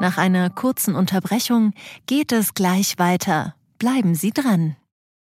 Nach 0.00 0.18
einer 0.18 0.50
kurzen 0.50 0.94
Unterbrechung 0.94 1.72
geht 2.06 2.32
es 2.32 2.54
gleich 2.54 2.98
weiter. 2.98 3.54
Bleiben 3.78 4.14
Sie 4.14 4.30
dran. 4.30 4.76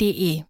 www.ftf.de. 0.00 0.46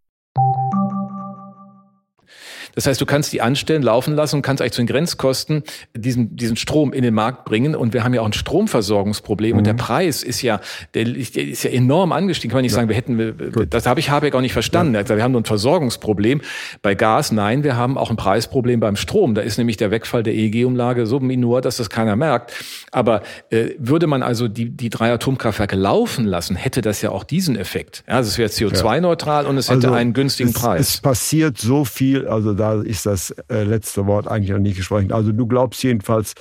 Das 2.74 2.87
heißt, 2.87 3.00
du 3.00 3.07
kannst 3.07 3.33
die 3.33 3.40
anstellen, 3.40 3.83
laufen 3.83 4.14
lassen 4.14 4.37
und 4.37 4.42
kannst 4.42 4.62
eigentlich 4.62 4.72
zu 4.72 4.83
den 4.83 4.87
Grenzkosten 4.87 5.62
diesen, 5.96 6.37
diesen 6.37 6.57
Strom 6.57 6.92
in 6.92 7.02
den 7.02 7.14
Markt 7.14 7.44
bringen. 7.44 7.74
Und 7.74 7.92
wir 7.92 8.04
haben 8.04 8.14
ja 8.14 8.20
auch 8.20 8.26
ein 8.26 8.33
Stromversorgungsproblem. 8.33 9.52
Mhm. 9.52 9.59
Und 9.59 9.64
der 9.64 9.74
mhm. 9.74 9.78
Preis 9.78 10.22
ist 10.22 10.42
ja, 10.42 10.61
der, 10.94 11.04
der, 11.04 11.48
ist 11.48 11.64
ja 11.64 11.70
enorm 11.70 12.12
angestiegen. 12.12 12.50
Kann 12.50 12.59
man 12.59 12.62
nicht 12.62 12.72
ja. 12.72 12.76
sagen, 12.76 12.88
wir 12.88 12.96
hätten, 12.96 13.52
Gut. 13.52 13.68
das 13.70 13.87
habe 13.87 14.00
ich 14.00 14.11
Habeck 14.11 14.35
auch 14.35 14.40
nicht 14.40 14.52
verstanden. 14.52 14.94
Ja. 14.94 15.09
Wir 15.09 15.22
haben 15.22 15.33
nur 15.33 15.40
ein 15.40 15.44
Versorgungsproblem. 15.44 16.40
Bei 16.83 16.94
Gas, 16.94 17.33
nein, 17.33 17.64
wir 17.64 17.76
haben 17.76 17.98
auch 17.98 18.11
ein 18.11 18.16
Preisproblem 18.16 18.81
beim 18.81 18.96
Strom. 18.96 19.35
Da 19.35 19.42
ist 19.42 19.59
nämlich 19.59 19.76
der 19.76 19.90
Wegfall 19.90 20.22
der 20.22 20.35
EEG-Umlage 20.35 21.07
so 21.07 21.20
minor, 21.20 21.61
dass 21.61 21.78
das 21.78 21.90
keiner 21.90 22.16
merkt. 22.16 22.52
Aber 22.92 23.22
äh, 23.50 23.70
würde 23.78 24.07
man 24.07 24.22
also 24.22 24.48
die, 24.48 24.70
die 24.70 24.90
drei 24.90 25.12
Atomkraftwerke 25.12 25.76
laufen 25.76 26.24
lassen, 26.24 26.57
hätte 26.57 26.81
das 26.81 27.02
ja 27.02 27.11
auch 27.11 27.24
diesen 27.24 27.57
Effekt. 27.57 28.04
Ja, 28.07 28.14
also 28.14 28.28
es 28.28 28.38
wäre 28.38 28.48
CO2-neutral 28.48 29.46
und 29.46 29.57
es 29.57 29.68
hätte 29.68 29.88
also 29.88 29.92
einen 29.92 30.12
günstigen 30.12 30.50
es, 30.50 30.54
Preis. 30.54 30.81
Es 30.81 31.00
passiert 31.00 31.59
so 31.59 31.85
viel, 31.85 32.26
also 32.26 32.58
da 32.59 32.83
ist 32.83 33.07
das 33.07 33.31
äh, 33.49 33.64
letzte 33.64 34.07
Wort 34.07 34.29
eigentlich 34.29 34.51
noch 34.51 34.59
nicht 34.59 34.77
gesprochen. 34.77 35.12
Also 35.12 35.33
du 35.33 35.47
glaubst 35.47 35.83
jedenfalls, 35.83 36.35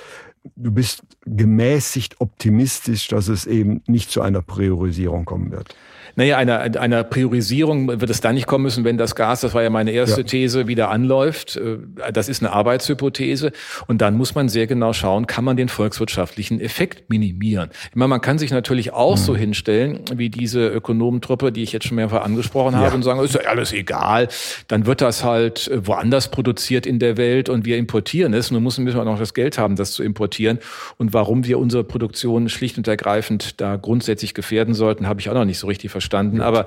du 0.56 0.70
bist 0.70 1.02
gemäßigt 1.24 2.20
optimistisch, 2.20 3.08
dass 3.08 3.28
es 3.28 3.46
eben 3.46 3.82
nicht 3.86 4.10
zu 4.10 4.20
einer 4.20 4.42
Priorisierung 4.42 5.24
kommen 5.24 5.50
wird. 5.50 5.74
Naja, 6.18 6.36
einer, 6.36 6.80
einer 6.80 7.04
Priorisierung 7.04 8.00
wird 8.00 8.10
es 8.10 8.20
dann 8.20 8.34
nicht 8.34 8.48
kommen 8.48 8.64
müssen, 8.64 8.82
wenn 8.82 8.98
das 8.98 9.14
Gas, 9.14 9.42
das 9.42 9.54
war 9.54 9.62
ja 9.62 9.70
meine 9.70 9.92
erste 9.92 10.22
ja. 10.22 10.26
These, 10.26 10.66
wieder 10.66 10.90
anläuft. 10.90 11.54
Äh, 11.54 11.78
das 12.12 12.28
ist 12.28 12.42
eine 12.42 12.52
Arbeitshypothese. 12.52 13.52
Und 13.86 14.02
dann 14.02 14.16
muss 14.16 14.34
man 14.34 14.48
sehr 14.48 14.66
genau 14.66 14.92
schauen, 14.92 15.28
kann 15.28 15.44
man 15.44 15.56
den 15.56 15.68
volkswirtschaftlichen 15.68 16.60
Effekt 16.60 17.08
minimieren. 17.08 17.70
Ich 17.90 17.94
meine, 17.94 18.08
man 18.08 18.20
kann 18.20 18.36
sich 18.36 18.50
natürlich 18.50 18.92
auch 18.92 19.14
mhm. 19.14 19.20
so 19.20 19.36
hinstellen, 19.36 20.00
wie 20.12 20.28
diese 20.28 20.66
Ökonomentruppe, 20.66 21.52
die 21.52 21.62
ich 21.62 21.70
jetzt 21.70 21.86
schon 21.86 21.94
mehrfach 21.94 22.24
angesprochen 22.24 22.74
habe, 22.74 22.88
ja. 22.88 22.94
und 22.94 23.04
sagen, 23.04 23.20
ist 23.20 23.36
ja 23.36 23.42
alles 23.42 23.72
egal. 23.72 24.26
Dann 24.66 24.86
wird 24.86 25.00
das 25.00 25.22
halt 25.22 25.68
äh, 25.68 25.86
woanders 25.86 26.32
produziert 26.32 26.84
in 26.84 26.98
der 26.98 27.16
Welt 27.16 27.48
und 27.48 27.64
wir 27.64 27.76
importieren 27.76 28.34
es. 28.34 28.50
Nun 28.50 28.64
müssen 28.64 28.84
wir 28.86 29.04
noch 29.04 29.20
das 29.20 29.34
Geld 29.34 29.56
haben, 29.56 29.76
das 29.76 29.92
zu 29.92 30.02
importieren. 30.02 30.58
Und 30.96 31.14
warum 31.14 31.46
wir 31.46 31.60
unsere 31.60 31.84
Produktion 31.84 32.48
schlicht 32.48 32.76
und 32.76 32.88
ergreifend 32.88 33.60
da 33.60 33.76
grundsätzlich 33.76 34.34
gefährden 34.34 34.74
sollten, 34.74 35.06
habe 35.06 35.20
ich 35.20 35.30
auch 35.30 35.34
noch 35.34 35.44
nicht 35.44 35.60
so 35.60 35.68
richtig 35.68 35.92
verstanden 35.92 36.07
verstanden. 36.08 36.40
Aber 36.40 36.66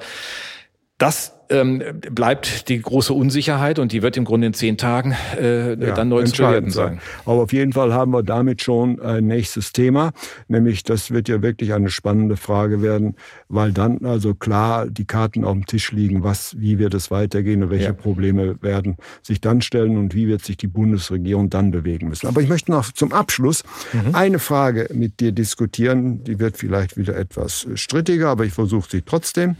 das 0.97 1.34
ähm, 1.52 1.84
bleibt 2.12 2.70
die 2.70 2.82
große 2.82 3.14
Unsicherheit 3.14 3.80
und 3.80 3.92
die 3.92 4.02
wird 4.02 4.18
im 4.18 4.26
Grunde 4.26 4.48
in 4.48 4.54
zehn 4.54 4.78
Tagen 4.78 5.16
äh, 5.40 5.72
ja, 5.72 5.94
dann 5.94 6.10
neu 6.10 6.24
bewerten 6.24 6.72
sein. 6.72 7.00
Aber 7.26 7.44
auf 7.44 7.54
jeden 7.54 7.74
Fall 7.74 7.94
haben 7.94 8.12
wir 8.12 8.24
damit 8.24 8.62
schon 8.62 9.00
ein 9.02 9.28
nächstes 9.28 9.74
Thema, 9.74 10.12
nämlich 10.48 10.84
das 10.84 11.12
wird 11.12 11.30
ja 11.30 11.42
wirklich 11.42 11.74
eine 11.74 11.90
spannende 11.90 12.38
Frage 12.38 12.82
werden, 12.82 13.16
weil 13.50 13.72
dann 13.72 14.06
also 14.06 14.34
klar 14.34 14.88
die 14.88 15.06
Karten 15.06 15.44
auf 15.44 15.54
dem 15.54 15.66
Tisch 15.66 15.92
liegen, 15.92 16.24
was, 16.24 16.56
wie 16.58 16.80
wird 16.80 16.94
es 16.94 17.12
weitergehen 17.12 17.64
und 17.64 17.70
welche 17.70 17.86
ja. 17.86 17.94
Probleme 17.94 18.62
werden 18.62 18.98
sich 19.22 19.42
dann 19.42 19.62
stellen 19.62 19.98
und 19.98 20.16
wie 20.16 20.28
wird 20.28 20.44
sich 20.44 20.58
die 20.58 20.68
Bundesregierung 20.68 21.50
dann 21.50 21.72
bewegen 21.72 22.10
müssen. 22.10 22.28
Aber 22.28 22.42
ich 22.42 22.50
möchte 22.50 22.72
noch 22.72 22.92
zum 22.92 23.12
Abschluss 23.12 23.64
mhm. 23.94 24.16
eine 24.16 24.40
Frage 24.40 24.88
mit 24.94 25.20
dir 25.20 25.32
diskutieren, 25.32 26.24
die 26.24 26.40
wird 26.40 26.58
vielleicht 26.58 26.98
wieder 26.98 27.16
etwas 27.18 27.68
strittiger, 27.76 28.30
aber 28.30 28.46
ich 28.46 28.54
versuche 28.54 28.90
sie 28.90 29.02
trotzdem. 29.02 29.56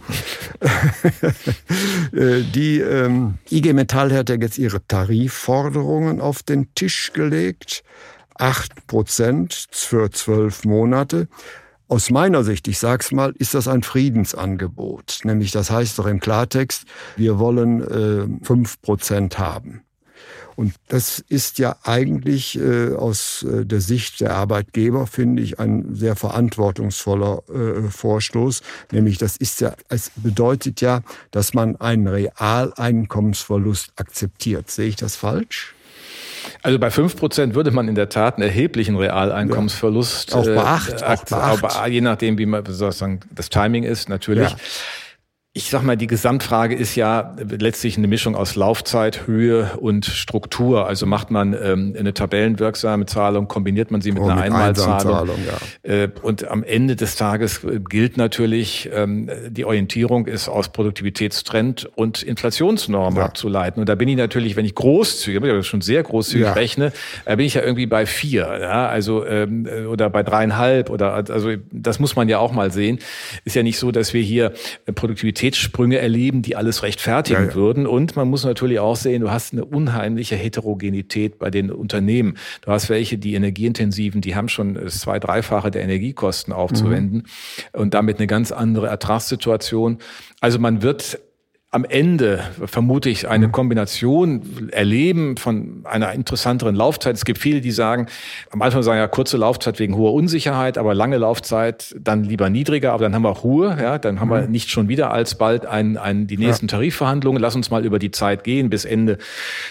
Äh, 2.13 2.41
die 2.44 2.80
ähm, 2.80 3.36
IG 3.50 3.74
Metall 3.74 4.12
hat 4.13 4.30
ja 4.30 4.36
jetzt 4.36 4.58
ihre 4.58 4.86
Tarifforderungen 4.86 6.22
auf 6.22 6.44
den 6.44 6.74
Tisch 6.76 7.13
gelegt. 7.13 7.84
Acht 8.36 8.88
Prozent 8.88 9.67
für 9.72 10.10
zwölf 10.12 10.65
Monate. 10.65 11.28
Aus 11.88 12.10
meiner 12.10 12.46
Sicht, 12.46 12.67
ich 12.70 12.80
sag's 12.80 13.12
mal, 13.12 13.34
ist 13.38 13.54
das 13.54 13.67
ein 13.67 13.84
Friedensangebot. 13.84 15.20
Nämlich, 15.24 15.52
das 15.52 15.70
heißt 15.70 16.00
doch 16.00 16.06
im 16.06 16.22
Klartext, 16.22 16.86
wir 17.17 17.38
wollen 17.38 17.82
äh, 17.82 18.46
fünf 18.46 18.76
äh, 18.76 18.78
Prozent 18.82 19.38
haben. 19.38 19.82
Und 20.62 20.76
das 20.89 21.17
ist 21.28 21.58
ja 21.58 21.76
eigentlich 21.82 22.56
äh, 22.56 22.93
aus 22.93 23.41
äh, 23.41 23.65
der 23.65 23.82
Sicht 23.82 24.21
der 24.21 24.36
Arbeitgeber, 24.36 25.08
finde 25.08 25.41
ich, 25.41 25.60
ein 25.60 25.95
sehr 25.95 26.15
verantwortungsvoller 26.15 27.41
äh, 27.50 27.89
Vorstoß. 27.89 28.62
Nämlich, 28.91 29.17
das 29.17 29.38
ist 29.38 29.60
ja, 29.60 29.74
es 29.89 30.12
bedeutet 30.17 30.80
ja, 30.80 31.02
dass 31.32 31.56
man 31.56 31.78
einen 31.78 32.08
Realeinkommensverlust 32.08 33.93
akzeptiert. 33.95 34.69
Sehe 34.69 34.89
ich 34.89 34.97
das 34.97 35.15
falsch? 35.15 35.74
Also 36.62 36.78
bei 36.78 36.91
fünf 36.91 37.15
Prozent 37.15 37.56
würde 37.56 37.71
man 37.71 37.88
in 37.88 37.95
der 37.95 38.10
Tat 38.10 38.36
einen 38.36 38.43
erheblichen 38.43 38.97
Realeinkommensverlust. 38.97 40.30
Ja. 40.30 40.38
Auch 40.38 40.45
bei 40.45 40.63
acht. 40.63 41.02
Äh, 41.02 41.06
auch 41.34 41.60
bei 41.60 41.69
acht. 41.69 41.88
je 41.88 42.02
nachdem, 42.02 42.38
wie 42.38 42.45
man 42.45 42.63
sozusagen 42.67 43.21
das 43.32 43.50
Timing 43.50 43.82
ist, 43.84 44.10
natürlich. 44.10 44.52
Ja. 44.52 44.58
Ich 45.54 45.70
sag 45.70 45.84
mal, 45.84 45.98
die 45.98 46.08
Gesamtfrage 46.08 46.74
ist 46.76 46.96
ja 46.96 47.36
letztlich 47.38 47.98
eine 47.98 48.08
Mischung 48.08 48.38
aus 48.38 48.56
Laufzeit, 48.56 49.28
Höhe 49.28 49.72
und 49.82 50.06
Struktur. 50.06 50.88
Also 50.88 51.06
macht 51.06 51.30
man 51.30 51.54
ähm, 51.62 51.94
eine 52.00 52.14
tabellenwirksame 52.14 53.06
Zahlung, 53.06 53.50
kombiniert 53.50 53.92
man 53.92 54.00
sie 54.00 54.14
mit 54.14 54.24
oh, 54.24 54.28
einer 54.28 54.36
mit 54.36 54.44
Einmalzahlung. 54.46 55.38
Ja. 55.46 55.92
Äh, 55.92 56.10
und 56.22 56.48
am 56.48 56.64
Ende 56.64 56.96
des 56.96 57.18
Tages 57.18 57.66
äh, 57.66 57.82
gilt 57.82 58.16
natürlich, 58.16 58.90
ähm, 58.94 59.30
die 59.50 59.66
Orientierung 59.66 60.26
ist 60.26 60.48
aus 60.48 60.70
Produktivitätstrend 60.70 61.84
und 61.96 62.24
Inflationsnorm 62.24 63.18
ja. 63.18 63.26
abzuleiten. 63.26 63.82
Und 63.82 63.90
da 63.90 63.96
bin 63.96 64.08
ich 64.08 64.16
natürlich, 64.16 64.56
wenn 64.56 64.64
ich 64.64 64.74
großzügig, 64.74 65.44
ich 65.44 65.68
schon 65.68 65.82
sehr 65.82 66.02
großzügig 66.02 66.46
ja. 66.46 66.54
rechne, 66.54 66.94
da 67.26 67.36
bin 67.36 67.46
ich 67.46 67.56
ja 67.56 67.62
irgendwie 67.62 67.88
bei 67.88 68.06
vier, 68.06 68.58
ja, 68.62 68.88
also 68.88 69.26
ähm, 69.26 69.68
oder 69.90 70.10
bei 70.10 70.24
dreieinhalb 70.24 70.90
oder 70.90 71.12
also 71.12 71.50
das 71.74 72.00
muss 72.00 72.16
man 72.16 72.30
ja 72.30 72.40
auch 72.40 72.54
mal 72.54 72.72
sehen. 72.72 73.00
Ist 73.44 73.58
ja 73.58 73.64
nicht 73.64 73.80
so, 73.80 73.92
dass 73.92 74.14
wir 74.14 74.22
hier 74.22 74.54
Produktivität 74.96 75.41
Qualitätssprünge 75.42 75.98
erleben, 75.98 76.44
die 76.44 76.56
alles 76.56 76.84
rechtfertigen 76.84 77.42
ja, 77.42 77.50
ja. 77.50 77.56
würden. 77.56 77.88
Und 77.88 78.16
man 78.16 78.28
muss 78.28 78.46
natürlich 78.46 78.80
auch 78.80 78.96
sehen, 78.96 79.22
du 79.22 79.32
hast 79.32 79.54
eine 79.54 79.66
unheimliche 79.66 80.36
Heterogenität 80.36 81.40
bei 81.40 81.50
den 81.50 81.72
Unternehmen. 81.72 82.38
Du 82.62 82.72
hast 82.72 82.90
welche, 82.90 83.18
die 83.18 83.34
energieintensiven, 83.34 84.22
die 84.22 84.36
haben 84.36 84.50
schon 84.50 84.76
das 84.76 85.00
zwei, 85.00 85.18
dreifache 85.20 85.72
der 85.72 85.82
Energiekosten 85.82 86.54
aufzuwenden 86.54 87.26
mhm. 87.74 87.80
und 87.80 87.96
damit 87.96 88.20
eine 88.20 88.28
ganz 88.28 88.52
andere 88.52 88.88
Ertragssituation. 88.88 89.98
Also 90.42 90.60
man 90.60 90.84
wird 90.84 91.20
am 91.74 91.86
Ende 91.86 92.44
vermute 92.66 93.10
ich 93.10 93.30
eine 93.30 93.48
mhm. 93.48 93.54
Kombination 93.54 94.70
erleben 94.72 95.38
von 95.38 95.86
einer 95.86 96.12
interessanteren 96.12 96.76
Laufzeit. 96.76 97.16
Es 97.16 97.24
gibt 97.24 97.40
viele, 97.40 97.62
die 97.62 97.72
sagen, 97.72 98.08
am 98.50 98.62
Anfang 98.62 98.84
sagen 98.84 99.00
ja 99.00 99.08
kurze 99.08 99.38
Laufzeit 99.38 99.80
wegen 99.80 99.96
hoher 99.96 100.14
Unsicherheit, 100.14 100.78
aber 100.78 100.94
lange 100.94 101.18
Laufzeit 101.18 101.96
dann 101.98 102.26
lieber 102.26 102.50
niedriger, 102.50 102.92
aber 102.92 103.06
dann 103.06 103.16
haben 103.16 103.22
wir 103.22 103.30
Ruhe, 103.30 103.78
ja, 103.82 103.98
dann 104.00 104.20
haben 104.20 104.30
wir 104.30 104.42
mhm. 104.42 104.52
nicht 104.52 104.70
schon 104.70 104.90
wieder 104.90 105.12
alsbald 105.12 105.66
ein, 105.66 105.96
ein, 105.96 106.28
die 106.28 106.38
nächsten. 106.38 106.68
Tarifverhandlungen. 106.68 107.42
Lass 107.42 107.56
uns 107.56 107.70
mal 107.72 107.86
über 107.86 108.00
die 108.00 108.12
Zeit 108.12 108.44
gehen 108.44 108.70
bis 108.70 108.84
Ende 108.84 109.18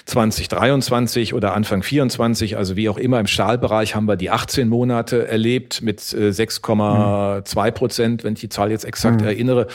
2023 0.07 1.35
oder 1.35 1.53
Anfang 1.55 1.83
24, 1.83 2.57
also 2.57 2.77
wie 2.77 2.89
auch 2.89 2.97
immer 2.97 3.21
im 3.21 3.27
Stahlbereich 3.27 3.95
haben 3.95 4.07
wir 4.07 4.17
die 4.17 4.31
18 4.31 4.69
Monate 4.69 5.29
erlebt 5.29 5.83
mit 5.83 6.01
6,2 6.01 7.67
äh, 7.67 7.73
Prozent, 7.73 8.25
wenn 8.25 8.33
ich 8.33 8.41
die 8.41 8.49
Zahl 8.49 8.71
jetzt 8.71 8.87
exakt 8.87 9.21
mhm. 9.21 9.27
erinnere. 9.27 9.67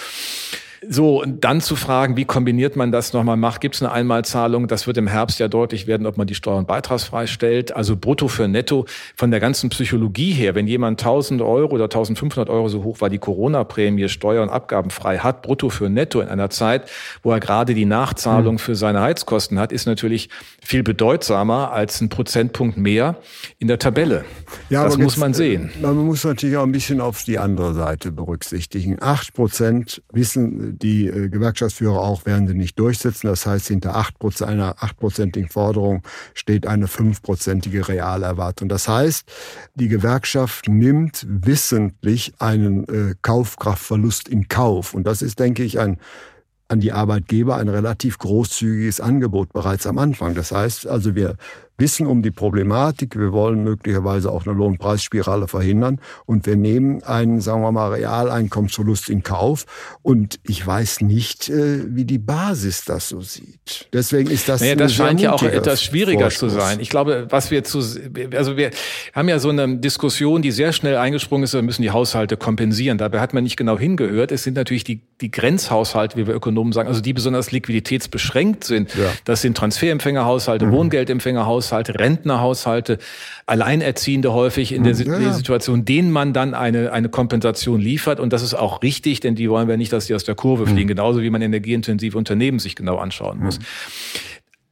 So, 0.89 1.21
und 1.21 1.43
dann 1.43 1.61
zu 1.61 1.75
fragen, 1.75 2.17
wie 2.17 2.25
kombiniert 2.25 2.75
man 2.75 2.91
das 2.91 3.13
nochmal 3.13 3.37
macht, 3.37 3.61
gibt 3.61 3.75
es 3.75 3.81
eine 3.81 3.91
Einmalzahlung? 3.91 4.67
Das 4.67 4.87
wird 4.87 4.97
im 4.97 5.07
Herbst 5.07 5.39
ja 5.39 5.47
deutlich 5.47 5.87
werden, 5.87 6.05
ob 6.05 6.17
man 6.17 6.27
die 6.27 6.35
Steuern 6.35 6.65
beitragsfrei 6.65 7.27
stellt. 7.27 7.75
Also 7.75 7.95
brutto 7.95 8.27
für 8.27 8.47
netto 8.47 8.85
von 9.15 9.31
der 9.31 9.39
ganzen 9.39 9.69
Psychologie 9.69 10.31
her, 10.31 10.55
wenn 10.55 10.67
jemand 10.67 10.99
1000 11.01 11.41
Euro 11.41 11.75
oder 11.75 11.85
1500 11.85 12.49
Euro 12.49 12.67
so 12.67 12.83
hoch 12.83 13.01
war, 13.01 13.09
die 13.09 13.17
Corona-Prämie 13.17 14.09
Steuer- 14.09 14.43
und 14.43 14.49
Abgabenfrei 14.49 15.19
hat, 15.19 15.41
brutto 15.41 15.69
für 15.69 15.89
netto 15.89 16.19
in 16.21 16.27
einer 16.27 16.49
Zeit, 16.49 16.89
wo 17.23 17.31
er 17.31 17.39
gerade 17.39 17.73
die 17.73 17.85
Nachzahlung 17.85 18.55
hm. 18.55 18.59
für 18.59 18.75
seine 18.75 19.01
Heizkosten 19.01 19.59
hat, 19.59 19.71
ist 19.71 19.85
natürlich 19.85 20.29
viel 20.61 20.83
bedeutsamer 20.83 21.71
als 21.71 22.01
ein 22.01 22.09
Prozentpunkt 22.09 22.77
mehr 22.77 23.17
in 23.59 23.67
der 23.67 23.79
Tabelle. 23.79 24.25
Ja, 24.69 24.83
das 24.83 24.97
muss 24.97 25.13
jetzt, 25.13 25.19
man 25.19 25.33
sehen. 25.33 25.71
Man 25.81 25.97
muss 25.97 26.23
natürlich 26.23 26.57
auch 26.57 26.63
ein 26.63 26.71
bisschen 26.71 27.01
auf 27.01 27.23
die 27.23 27.39
andere 27.39 27.73
Seite 27.73 28.11
berücksichtigen. 28.11 28.97
Acht 29.01 29.33
Prozent 29.33 30.01
wissen 30.11 30.74
die 30.81 31.07
äh, 31.07 31.29
Gewerkschaftsführer 31.29 31.99
auch 31.99 32.25
werden 32.25 32.47
sie 32.47 32.53
nicht 32.53 32.77
durchsetzen. 32.79 33.27
Das 33.27 33.45
heißt, 33.45 33.67
hinter 33.67 33.95
8%, 33.95 34.43
einer 34.43 34.75
achtprozentigen 34.79 35.49
Forderung 35.49 36.03
steht 36.33 36.67
eine 36.67 36.87
fünfprozentige 36.87 37.87
Realerwartung. 37.87 38.69
Das 38.69 38.87
heißt, 38.87 39.31
die 39.75 39.87
Gewerkschaft 39.87 40.67
nimmt 40.67 41.25
wissentlich 41.27 42.33
einen 42.39 42.87
äh, 42.87 43.15
Kaufkraftverlust 43.21 44.27
in 44.27 44.47
Kauf. 44.47 44.93
Und 44.93 45.05
das 45.05 45.21
ist, 45.21 45.39
denke 45.39 45.63
ich, 45.63 45.79
ein 45.79 45.97
an 46.67 46.79
die 46.79 46.91
Arbeitgeber 46.91 47.57
ein 47.57 47.69
relativ 47.69 48.17
großzügiges 48.17 48.99
Angebot 48.99 49.53
bereits 49.53 49.85
am 49.85 49.99
Anfang. 49.99 50.33
Das 50.33 50.51
heißt 50.51 50.87
also, 50.87 51.15
wir 51.15 51.35
wissen 51.77 52.07
um 52.07 52.21
die 52.21 52.31
Problematik, 52.31 53.17
wir 53.17 53.31
wollen 53.31 53.63
möglicherweise 53.63 54.31
auch 54.31 54.45
eine 54.45 54.55
Lohnpreisspirale 54.55 55.47
verhindern 55.47 55.99
und 56.25 56.45
wir 56.45 56.55
nehmen 56.55 57.03
einen, 57.03 57.41
sagen 57.41 57.61
wir 57.61 57.71
mal, 57.71 57.93
Realeinkommensverlust 57.93 59.09
in 59.09 59.23
Kauf 59.23 59.65
und 60.01 60.39
ich 60.43 60.65
weiß 60.65 61.01
nicht, 61.01 61.49
äh, 61.49 61.83
wie 61.87 62.05
die 62.05 62.17
Basis 62.17 62.85
das 62.85 63.09
so 63.09 63.21
sieht. 63.21 63.89
Deswegen 63.93 64.29
ist 64.29 64.47
das 64.47 64.61
naja, 64.61 64.75
das 64.75 64.93
scheint 64.93 65.19
ja 65.19 65.33
auch 65.33 65.43
etwas 65.43 65.83
schwieriger 65.83 66.31
Vorstoß. 66.31 66.53
zu 66.53 66.59
sein. 66.59 66.79
Ich 66.79 66.89
glaube, 66.89 67.27
was 67.29 67.51
wir 67.51 67.63
zu, 67.63 67.79
also 68.33 68.57
wir 68.57 68.71
haben 69.13 69.29
ja 69.29 69.39
so 69.39 69.49
eine 69.49 69.77
Diskussion, 69.77 70.41
die 70.41 70.51
sehr 70.51 70.71
schnell 70.71 70.97
eingesprungen 70.97 71.43
ist, 71.43 71.53
wir 71.53 71.61
müssen 71.61 71.81
die 71.81 71.91
Haushalte 71.91 72.37
kompensieren. 72.37 72.97
Dabei 72.97 73.19
hat 73.19 73.33
man 73.33 73.43
nicht 73.43 73.57
genau 73.57 73.77
hingehört. 73.77 74.31
Es 74.31 74.43
sind 74.43 74.55
natürlich 74.55 74.83
die, 74.83 75.01
die 75.21 75.31
Grenzhaushalte, 75.31 76.17
wie 76.17 76.27
wir 76.27 76.35
Ökonomen 76.35 76.73
sagen, 76.73 76.87
also 76.87 77.01
die 77.01 77.13
besonders 77.13 77.51
liquiditätsbeschränkt 77.51 78.63
sind. 78.63 78.95
Ja. 78.95 79.11
Das 79.25 79.41
sind 79.41 79.57
Transferempfängerhaushalte, 79.57 80.67
mhm. 80.67 80.71
Wohngeldempfängerhaushalte, 80.71 81.64
Haushalte, 81.65 81.99
Rentnerhaushalte, 81.99 82.99
Alleinerziehende 83.45 84.33
häufig 84.33 84.71
in 84.71 84.83
der, 84.83 84.93
ja, 84.93 85.19
ja. 85.19 85.33
Situation, 85.33 85.85
denen 85.85 86.11
man 86.11 86.33
dann 86.33 86.53
eine, 86.53 86.91
eine 86.91 87.09
Kompensation 87.09 87.79
liefert. 87.79 88.19
Und 88.19 88.33
das 88.33 88.43
ist 88.43 88.53
auch 88.53 88.81
richtig, 88.81 89.19
denn 89.19 89.35
die 89.35 89.49
wollen 89.49 89.67
wir 89.67 89.77
nicht, 89.77 89.91
dass 89.91 90.05
die 90.05 90.13
aus 90.13 90.23
der 90.23 90.35
Kurve 90.35 90.65
fliegen, 90.65 90.83
mhm. 90.83 90.95
genauso 90.95 91.21
wie 91.21 91.29
man 91.29 91.41
energieintensive 91.41 92.17
Unternehmen 92.17 92.59
sich 92.59 92.75
genau 92.75 92.97
anschauen 92.97 93.39
muss. 93.39 93.59
Mhm. 93.59 93.63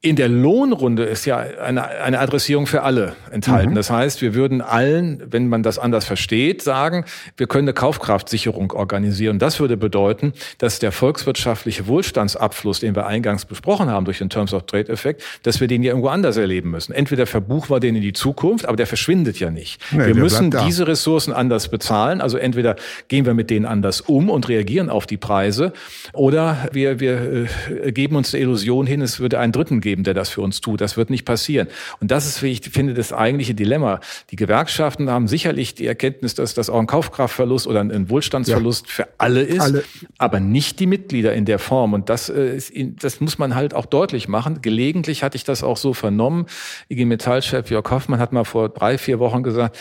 In 0.06 0.18
der 0.18 0.28
Lohnrunde 0.28 1.06
ist 1.06 1.24
ja 1.24 1.38
eine, 1.38 1.88
eine 1.88 2.20
Adressierung 2.20 2.68
für 2.68 2.84
alle 2.84 3.14
enthalten. 3.32 3.70
Mhm. 3.70 3.76
Das 3.76 3.90
heißt, 3.90 4.22
wir 4.22 4.36
würden 4.36 4.60
allen, 4.62 5.24
wenn 5.26 5.48
man 5.48 5.64
das 5.64 5.80
anders 5.80 6.04
versteht, 6.04 6.62
sagen, 6.62 7.06
wir 7.38 7.48
können 7.48 7.70
eine 7.70 7.74
Kaufkraftsicherung 7.74 8.74
organisieren. 8.74 9.40
Das 9.40 9.62
würde 9.62 9.78
bedeuten, 9.78 10.34
dass 10.58 10.80
der 10.80 10.92
volkswirtschaftliche 10.92 11.88
Wohlstandsabfluss, 11.88 12.82
den 12.82 12.98
wir 12.98 13.08
eingangs 13.08 13.46
besprochen 13.46 13.90
haben 13.90 14.04
durch 14.04 14.18
den 14.18 14.30
Terms 14.30 14.54
of 14.54 14.66
Trade 14.66 14.90
Effekt, 14.90 15.24
dass 15.44 15.62
wir 15.62 15.70
den 15.70 15.84
ja 15.84 15.92
irgendwo 15.92 16.10
anders 16.10 16.36
erleben 16.36 16.72
müssen. 16.72 16.92
Entweder 16.92 17.26
verbuchen 17.26 17.70
wir 17.70 17.80
den 17.80 17.96
in 17.96 18.02
die 18.02 18.12
Zukunft, 18.12 18.66
aber 18.66 18.76
der 18.76 18.88
verschwindet 18.88 19.40
ja 19.40 19.52
nicht. 19.52 19.80
Nee, 19.94 20.08
wir 20.08 20.16
müssen 20.16 20.54
diese 20.66 20.86
Ressourcen 20.86 21.32
anders 21.32 21.70
bezahlen. 21.70 22.20
Also 22.20 22.38
entweder 22.38 22.76
gehen 23.08 23.26
wir 23.26 23.36
mit 23.36 23.50
denen 23.50 23.66
anders 23.66 24.02
um 24.02 24.30
und 24.30 24.50
reagieren 24.50 24.90
auf 24.90 25.06
die 25.06 25.16
Preise 25.16 25.72
oder 26.12 26.68
wir, 26.74 27.00
wir 27.00 27.48
äh, 27.86 27.94
geben 27.94 28.18
uns 28.18 28.34
eine 28.34 28.44
Illusion 28.44 28.86
hin, 28.86 29.02
es 29.02 29.22
würde 29.22 29.40
einen 29.40 29.54
Dritten 29.54 29.80
geben 29.80 29.93
geben, 29.94 30.04
der 30.04 30.16
das 30.16 30.30
für 30.30 30.42
uns 30.42 30.60
tut. 30.60 30.82
Das 30.82 30.98
wird 30.98 31.12
nicht 31.12 31.24
passieren. 31.24 31.68
Und 32.00 32.10
das 32.10 32.26
ist, 32.26 32.42
wie 32.42 32.48
ich 32.48 32.62
finde, 32.62 32.96
das 32.96 33.14
eigentliche 33.14 33.54
Dilemma. 33.54 34.00
Die 34.32 34.36
Gewerkschaften 34.36 35.08
haben 35.08 35.28
sicherlich 35.28 35.76
die 35.76 35.86
Erkenntnis, 35.86 36.34
dass 36.34 36.56
das 36.56 36.68
auch 36.72 36.80
ein 36.80 36.88
Kaufkraftverlust 36.88 37.68
oder 37.68 37.82
ein 37.82 38.10
Wohlstandsverlust 38.10 38.88
ja. 38.88 38.94
für 38.94 39.08
alle 39.20 39.42
ist, 39.42 39.62
alle. 39.62 39.84
aber 40.18 40.40
nicht 40.40 40.80
die 40.80 40.88
Mitglieder 40.88 41.34
in 41.34 41.46
der 41.46 41.60
Form. 41.60 41.94
Und 41.94 42.10
das, 42.10 42.30
äh, 42.30 42.56
ist, 42.56 42.74
das 43.04 43.22
muss 43.22 43.38
man 43.38 43.54
halt 43.54 43.76
auch 43.76 43.86
deutlich 43.86 44.28
machen. 44.28 44.64
Gelegentlich 44.64 45.22
hatte 45.22 45.36
ich 45.36 45.44
das 45.44 45.62
auch 45.62 45.78
so 45.78 45.94
vernommen. 45.94 46.48
IG 46.90 47.06
Metall-Chef 47.06 47.70
Jörg 47.70 47.90
Hoffmann 47.92 48.20
hat 48.20 48.34
mal 48.34 48.46
vor 48.46 48.70
drei, 48.70 48.98
vier 48.98 49.20
Wochen 49.20 49.44
gesagt, 49.44 49.78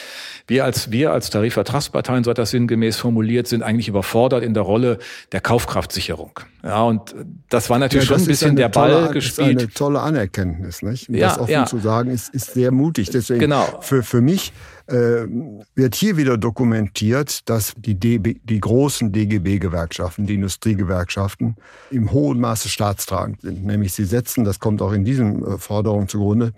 wir 0.46 0.66
als, 0.66 0.90
wir 0.90 1.12
als 1.12 1.30
Tarifvertragsparteien, 1.30 2.24
so 2.24 2.30
hat 2.30 2.38
das 2.38 2.50
sinngemäß 2.50 2.98
formuliert, 2.98 3.46
sind 3.46 3.62
eigentlich 3.62 3.88
überfordert 3.88 4.44
in 4.44 4.52
der 4.52 4.62
Rolle 4.62 4.98
der 5.32 5.40
Kaufkraftsicherung. 5.40 6.40
Ja, 6.62 6.82
und 6.82 7.14
das 7.48 7.70
war 7.70 7.78
natürlich 7.78 8.08
ja, 8.08 8.14
das 8.14 8.22
schon 8.22 8.26
ein 8.26 8.28
bisschen 8.28 8.56
der 8.56 8.68
Ball 8.68 8.92
tolle, 8.92 9.12
gespielt. 9.12 9.58
Eine 9.58 9.68
tolle 9.70 10.01
Anerkenntnis, 10.02 10.82
nicht? 10.82 11.08
Um 11.08 11.14
ja, 11.14 11.28
das 11.28 11.38
offen 11.38 11.52
ja. 11.52 11.66
zu 11.66 11.78
sagen, 11.78 12.10
ist, 12.10 12.34
ist 12.34 12.54
sehr 12.54 12.70
mutig. 12.70 13.10
Deswegen 13.10 13.40
genau. 13.40 13.80
für, 13.80 14.02
für 14.02 14.20
mich 14.20 14.52
äh, 14.86 15.26
wird 15.74 15.94
hier 15.94 16.16
wieder 16.16 16.36
dokumentiert, 16.36 17.48
dass 17.48 17.74
die, 17.76 17.94
DB, 17.94 18.40
die 18.44 18.60
großen 18.60 19.12
DGB-Gewerkschaften, 19.12 20.26
die 20.26 20.34
Industriegewerkschaften, 20.34 21.56
im 21.90 22.12
hohen 22.12 22.40
Maße 22.40 22.68
staatstragend 22.68 23.40
sind. 23.42 23.64
Nämlich 23.64 23.92
sie 23.92 24.04
setzen, 24.04 24.44
das 24.44 24.60
kommt 24.60 24.82
auch 24.82 24.92
in 24.92 25.04
diesen 25.04 25.44
äh, 25.44 25.58
Forderungen 25.58 26.08
zugrunde, 26.08 26.52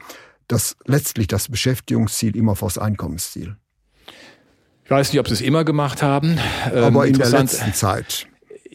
dass 0.48 0.76
letztlich 0.86 1.26
das 1.26 1.48
Beschäftigungsziel 1.48 2.36
immer 2.36 2.56
vor 2.56 2.68
das 2.68 2.78
Einkommensziel. 2.78 3.56
Ich 4.84 4.90
weiß 4.90 5.12
nicht, 5.12 5.20
ob 5.20 5.28
sie 5.28 5.34
es 5.34 5.40
immer 5.40 5.64
gemacht 5.64 6.02
haben. 6.02 6.38
Aber 6.66 7.06
ähm, 7.06 7.14
in 7.14 7.18
der 7.18 7.30
letzten 7.30 7.72
Zeit. 7.72 8.26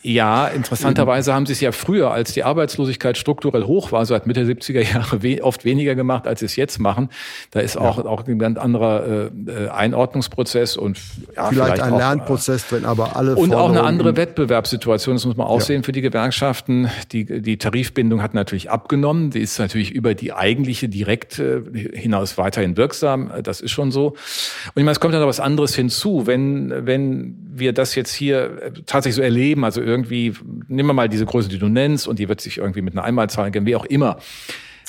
Ja, 0.02 0.48
interessanterweise 0.48 1.34
haben 1.34 1.46
sie 1.46 1.54
es 1.54 1.62
ja 1.62 1.72
früher, 1.72 2.12
als 2.12 2.34
die 2.34 2.44
Arbeitslosigkeit 2.44 3.18
strukturell 3.18 3.64
hoch 3.64 3.92
war, 3.92 4.06
seit 4.06 4.28
Mitte 4.28 4.46
der 4.46 4.56
70er 4.56 4.94
Jahre 4.94 5.24
we 5.24 5.44
oft 5.44 5.66
weniger 5.66 5.96
gemacht, 5.96 6.28
als 6.28 6.40
sie 6.40 6.46
es 6.46 6.56
jetzt 6.56 6.80
machen. 6.80 7.10
Da 7.52 7.60
ist 7.60 7.78
auch, 7.78 7.98
ja. 7.98 8.06
auch 8.06 8.26
ein 8.28 8.40
ganz 8.40 8.58
anderer 8.58 9.30
äh, 9.48 9.68
Einordnungsprozess 9.70 10.78
und 10.78 10.98
ja, 11.36 11.48
vielleicht, 11.48 11.54
vielleicht 11.54 11.82
ein 11.82 11.94
auch, 11.94 11.98
Lernprozess 11.98 12.68
drin, 12.68 12.86
aber 12.86 13.16
alle 13.16 13.36
und 13.36 13.54
auch 13.54 13.70
eine 13.70 13.84
andere 13.84 14.16
Wettbewerbssituation. 14.16 15.16
Das 15.16 15.26
muss 15.26 15.36
man 15.36 15.48
auch 15.48 15.60
ja. 15.60 15.66
sehen 15.66 15.84
für 15.84 15.92
die 15.92 16.02
Gewerkschaften. 16.02 16.90
Die, 17.12 17.42
die 17.42 17.58
Tarifbindung 17.58 18.22
hat 18.22 18.34
natürlich 18.34 18.70
abgenommen. 18.70 19.32
Die 19.32 19.40
ist 19.40 19.60
natürlich 19.60 19.92
über 19.92 20.14
die 20.14 20.34
eigentliche 20.34 20.88
direkt 20.88 21.40
äh, 21.40 21.62
hinaus 21.94 22.38
weiterhin 22.38 22.78
wirksam. 22.78 23.32
Das 23.44 23.62
ist 23.62 23.72
schon 23.72 23.92
so. 23.92 24.08
Und 24.10 24.16
ich 24.76 24.84
meine, 24.84 24.92
es 24.92 25.00
kommt 25.00 25.14
dann 25.14 25.22
noch 25.22 25.28
was 25.28 25.40
anderes 25.40 25.76
hinzu, 25.76 26.26
wenn 26.26 26.86
wenn 26.86 27.36
wir 27.60 27.74
das 27.74 27.96
jetzt 27.96 28.14
hier 28.14 28.62
äh, 28.62 28.72
tatsächlich 28.86 29.16
so 29.16 29.22
erleben, 29.22 29.66
also 29.66 29.82
irgendwie, 29.90 30.34
nehmen 30.68 30.90
wir 30.90 30.94
mal 30.94 31.10
diese 31.10 31.26
Größe, 31.26 31.50
die 31.50 31.60
du 31.60 31.68
nennst, 31.68 32.08
und 32.08 32.20
die 32.20 32.30
wird 32.30 32.42
sich 32.42 32.58
irgendwie 32.58 32.82
mit 32.82 32.94
einer 32.94 33.04
Einmalzahlung 33.04 33.52
geben, 33.52 33.66
wie 33.66 33.76
auch 33.76 33.86
immer 33.86 34.18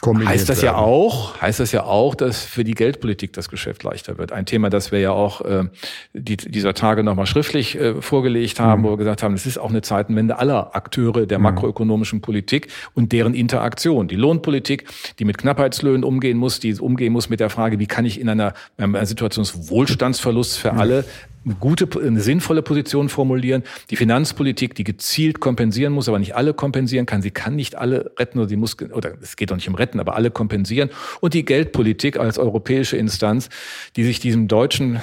heißt 0.06 0.48
das 0.48 0.62
ja 0.62 0.76
auch, 0.76 1.40
heißt 1.40 1.60
das 1.60 1.72
ja 1.72 1.84
auch, 1.84 2.14
dass 2.14 2.44
für 2.44 2.64
die 2.64 2.74
Geldpolitik 2.74 3.32
das 3.32 3.48
Geschäft 3.48 3.82
leichter 3.82 4.18
wird. 4.18 4.32
Ein 4.32 4.46
Thema, 4.46 4.70
das 4.70 4.92
wir 4.92 5.00
ja 5.00 5.12
auch 5.12 5.42
äh, 5.42 5.64
die, 6.12 6.36
dieser 6.36 6.74
Tage 6.74 7.02
nochmal 7.02 7.26
schriftlich 7.26 7.78
äh, 7.78 8.00
vorgelegt 8.00 8.60
haben, 8.60 8.82
mhm. 8.82 8.86
wo 8.86 8.90
wir 8.90 8.96
gesagt 8.96 9.22
haben, 9.22 9.34
es 9.34 9.46
ist 9.46 9.58
auch 9.58 9.70
eine 9.70 9.82
Zeitenwende 9.82 10.38
aller 10.38 10.74
Akteure 10.74 11.26
der 11.26 11.38
mhm. 11.38 11.44
makroökonomischen 11.44 12.20
Politik 12.20 12.68
und 12.94 13.12
deren 13.12 13.34
Interaktion. 13.34 14.08
Die 14.08 14.16
Lohnpolitik, 14.16 14.86
die 15.18 15.24
mit 15.24 15.38
Knappheitslöhnen 15.38 16.04
umgehen 16.04 16.38
muss, 16.38 16.60
die 16.60 16.74
umgehen 16.74 17.12
muss 17.12 17.28
mit 17.28 17.40
der 17.40 17.50
Frage, 17.50 17.78
wie 17.78 17.86
kann 17.86 18.04
ich 18.04 18.20
in 18.20 18.28
einer, 18.28 18.54
einer 18.78 19.04
Situation 19.06 19.44
des 19.44 19.68
Wohlstandsverlusts 19.68 20.56
für 20.56 20.72
mhm. 20.72 20.80
alle 20.80 21.04
eine 21.44 21.54
gute, 21.54 21.88
eine 22.00 22.20
sinnvolle 22.20 22.62
Position 22.62 23.08
formulieren. 23.08 23.62
Die 23.90 23.96
Finanzpolitik, 23.96 24.74
die 24.74 24.84
gezielt 24.84 25.40
kompensieren 25.40 25.92
muss, 25.92 26.08
aber 26.08 26.18
nicht 26.18 26.34
alle 26.34 26.54
kompensieren 26.54 27.06
kann. 27.06 27.22
Sie 27.22 27.30
kann 27.30 27.56
nicht 27.56 27.76
alle 27.76 28.12
retten 28.18 28.38
oder 28.38 28.48
sie 28.48 28.56
muss, 28.56 28.76
oder 28.80 29.14
es 29.22 29.36
geht 29.36 29.50
doch 29.50 29.56
nicht 29.56 29.68
um 29.68 29.74
retten, 29.74 30.00
aber 30.00 30.16
alle 30.16 30.30
kompensieren. 30.30 30.90
Und 31.20 31.34
die 31.34 31.44
Geldpolitik 31.44 32.18
als 32.18 32.38
europäische 32.38 32.96
Instanz, 32.96 33.48
die 33.96 34.04
sich 34.04 34.20
diesem 34.20 34.48
deutschen 34.48 35.00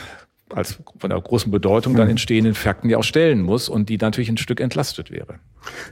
als 0.53 0.79
von 0.97 1.09
der 1.09 1.19
großen 1.19 1.51
Bedeutung 1.51 1.95
dann 1.95 2.05
mhm. 2.05 2.11
entstehenden 2.11 2.55
Fakten 2.55 2.89
ja 2.89 2.97
auch 2.97 3.03
stellen 3.03 3.41
muss 3.41 3.69
und 3.69 3.89
die 3.89 3.97
natürlich 3.97 4.29
ein 4.29 4.37
Stück 4.37 4.61
entlastet 4.61 5.11
wäre. 5.11 5.39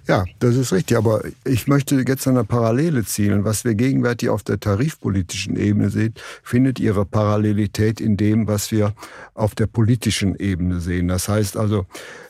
Ja, 0.07 0.25
das 0.39 0.55
ist 0.55 0.71
richtig. 0.71 0.97
Aber 0.97 1.23
ich 1.43 1.67
möchte 1.67 2.03
jetzt 2.07 2.27
eine 2.27 2.43
Parallele 2.43 3.03
ziehen. 3.03 3.33
Und 3.33 3.43
was 3.43 3.65
wir 3.65 3.75
gegenwärtig 3.75 4.29
auf 4.29 4.43
der 4.43 4.59
tarifpolitischen 4.59 5.57
Ebene 5.57 5.89
sehen, 5.89 6.13
findet 6.43 6.79
ihre 6.79 7.05
Parallelität 7.05 7.99
in 7.99 8.17
dem, 8.17 8.47
was 8.47 8.71
wir 8.71 8.93
auf 9.33 9.55
der 9.55 9.67
politischen 9.67 10.35
Ebene 10.35 10.79
sehen. 10.79 11.07
Das 11.07 11.27
heißt 11.27 11.57
also, 11.57 11.85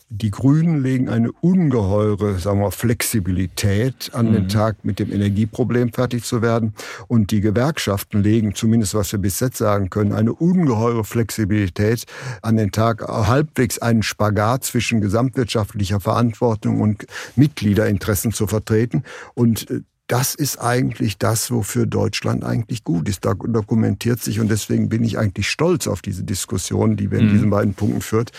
Die 0.09 0.29
Grünen 0.29 0.83
legen 0.83 1.09
eine 1.09 1.31
ungeheure 1.31 2.37
sagen 2.37 2.59
wir, 2.59 2.69
Flexibilität 2.69 4.11
an 4.13 4.29
mhm. 4.29 4.33
den 4.33 4.49
Tag, 4.49 4.85
mit 4.85 4.99
dem 4.99 5.11
Energieproblem 5.11 5.93
fertig 5.93 6.23
zu 6.23 6.43
werden. 6.43 6.75
Und 7.07 7.31
die 7.31 7.41
Gewerkschaften 7.41 8.21
legen, 8.21 8.53
zumindest 8.53 8.93
was 8.93 9.11
wir 9.11 9.19
bis 9.19 9.39
jetzt 9.39 9.57
sagen 9.57 9.89
können, 9.89 10.13
eine 10.13 10.33
ungeheure 10.33 11.03
Flexibilität 11.03 12.05
an 12.43 12.55
den 12.55 12.71
Tag, 12.71 13.01
halbwegs 13.01 13.79
einen 13.79 14.03
Spagat 14.03 14.63
zwischen 14.63 15.01
gesamtwirtschaftlicher 15.01 15.99
Verantwortung 15.99 16.81
und 16.81 17.07
Mitgliederinteressen 17.35 18.31
zu 18.31 18.45
vertreten. 18.45 19.03
Und 19.33 19.69
äh, 19.71 19.81
das 20.07 20.35
ist 20.35 20.61
eigentlich 20.61 21.17
das, 21.17 21.49
wofür 21.49 21.87
Deutschland 21.87 22.43
eigentlich 22.43 22.83
gut 22.83 23.09
ist. 23.09 23.25
Da 23.25 23.33
dokumentiert 23.33 24.21
sich 24.21 24.39
und 24.39 24.49
deswegen 24.49 24.87
bin 24.87 25.03
ich 25.03 25.17
eigentlich 25.17 25.49
stolz 25.49 25.87
auf 25.87 26.03
diese 26.03 26.23
Diskussion, 26.23 26.95
die 26.95 27.09
wir 27.09 27.19
in 27.19 27.27
mhm. 27.27 27.31
diesen 27.31 27.49
beiden 27.49 27.73
Punkten 27.73 28.01
führt, 28.01 28.31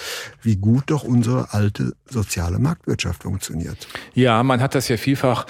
wie 0.42 0.56
gut 0.56 0.84
doch 0.86 1.02
unsere 1.02 1.52
alte 1.52 1.94
soziale 2.08 2.60
Marktwirtschaft 2.60 3.24
funktioniert. 3.24 3.88
Ja, 4.14 4.44
man 4.44 4.60
hat 4.60 4.76
das 4.76 4.86
ja 4.88 4.96
vielfach 4.96 5.46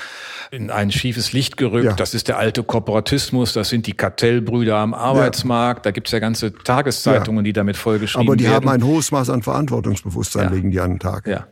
in 0.51 0.71
ein 0.71 0.91
schiefes 0.91 1.35
Licht 1.35 1.59
gerückt. 1.59 1.85
Ja. 1.85 1.93
Das 1.93 2.15
ist 2.15 2.29
der 2.29 2.39
alte 2.39 2.63
Korporatismus, 2.63 3.53
das 3.53 3.69
sind 3.69 3.87
die 3.87 3.93
Kartellbrüder 3.93 4.77
am 4.77 4.95
Arbeitsmarkt. 4.95 5.81
Ja. 5.81 5.83
Da 5.85 5.91
gibt 5.91 6.09
es 6.09 6.13
ja 6.13 6.19
ganze 6.19 6.55
Tageszeitungen, 6.55 7.45
ja. 7.45 7.51
die 7.51 7.53
damit 7.53 7.77
vollgeschrieben 7.77 8.27
werden. 8.27 8.29
Aber 8.29 8.37
die 8.37 8.45
werden. 8.45 8.55
haben 8.55 8.69
ein 8.69 8.85
hohes 8.85 9.13
Maß 9.13 9.29
an 9.29 9.43
Verantwortungsbewusstsein, 9.43 10.51
legen 10.51 10.71
die 10.71 10.81
an 10.81 10.93
den 10.93 10.99
Tag. 10.99 11.27
Ja. 11.27 11.47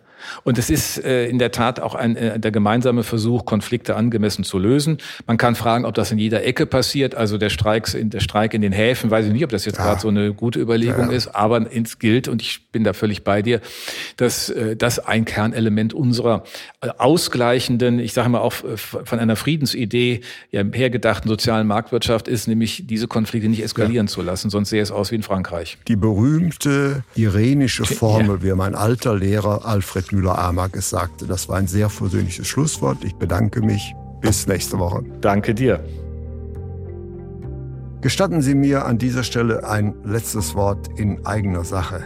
Und 0.44 0.58
es 0.58 0.70
ist 0.70 1.04
äh, 1.04 1.26
in 1.26 1.38
der 1.38 1.52
Tat 1.52 1.80
auch 1.80 1.94
ein, 1.94 2.16
äh, 2.16 2.38
der 2.38 2.50
gemeinsame 2.50 3.02
Versuch, 3.02 3.44
Konflikte 3.44 3.96
angemessen 3.96 4.44
zu 4.44 4.58
lösen. 4.58 4.98
Man 5.26 5.36
kann 5.36 5.54
fragen, 5.54 5.84
ob 5.84 5.94
das 5.94 6.10
in 6.12 6.18
jeder 6.18 6.44
Ecke 6.44 6.66
passiert. 6.66 7.14
Also 7.14 7.38
der 7.38 7.50
Streik 7.50 7.92
in, 7.94 8.10
der 8.10 8.20
Streik 8.20 8.54
in 8.54 8.62
den 8.62 8.72
Häfen, 8.72 9.10
weiß 9.10 9.26
ich 9.26 9.32
nicht, 9.32 9.44
ob 9.44 9.50
das 9.50 9.64
jetzt 9.64 9.78
ja. 9.78 9.84
gerade 9.84 10.00
so 10.00 10.08
eine 10.08 10.32
gute 10.32 10.60
Überlegung 10.60 11.06
ja, 11.06 11.10
ja. 11.10 11.16
ist, 11.16 11.28
aber 11.28 11.70
ins 11.70 11.98
gilt, 11.98 12.28
und 12.28 12.42
ich 12.42 12.70
bin 12.72 12.84
da 12.84 12.92
völlig 12.92 13.24
bei 13.24 13.42
dir, 13.42 13.60
dass 14.16 14.48
äh, 14.50 14.76
das 14.76 14.98
ein 14.98 15.24
Kernelement 15.24 15.94
unserer 15.94 16.44
äh, 16.80 16.88
ausgleichenden, 16.98 17.98
ich 17.98 18.12
sage 18.12 18.28
mal 18.28 18.40
auch 18.40 18.54
äh, 18.64 18.76
von 18.76 19.18
einer 19.18 19.36
Friedensidee 19.36 20.20
ja, 20.50 20.62
hergedachten 20.72 21.28
sozialen 21.28 21.66
Marktwirtschaft 21.66 22.28
ist, 22.28 22.48
nämlich 22.48 22.86
diese 22.86 23.08
Konflikte 23.08 23.48
nicht 23.48 23.62
eskalieren 23.62 24.08
zu 24.08 24.22
lassen, 24.22 24.50
sonst 24.50 24.70
sähe 24.70 24.82
es 24.82 24.90
aus 24.90 25.10
wie 25.10 25.16
in 25.16 25.22
Frankreich. 25.22 25.78
Die 25.88 25.96
berühmte 25.96 27.04
irenische 27.14 27.84
Formel, 27.84 28.42
wie 28.42 28.52
mein 28.52 28.74
alter 28.74 29.16
Lehrer 29.16 29.64
Alfred 29.64 30.12
Müller-Amack 30.14 30.72
gesagt. 30.72 31.28
Das 31.28 31.48
war 31.48 31.56
ein 31.56 31.66
sehr 31.66 31.88
versöhnliches 31.88 32.46
Schlusswort. 32.46 33.04
Ich 33.04 33.14
bedanke 33.16 33.60
mich. 33.60 33.94
Bis 34.20 34.46
nächste 34.46 34.78
Woche. 34.78 35.02
Danke 35.20 35.54
dir. 35.54 35.84
Gestatten 38.00 38.42
Sie 38.42 38.54
mir 38.54 38.84
an 38.86 38.98
dieser 38.98 39.22
Stelle 39.22 39.68
ein 39.68 39.94
letztes 40.04 40.54
Wort 40.54 40.88
in 40.96 41.24
eigener 41.26 41.64
Sache. 41.64 42.02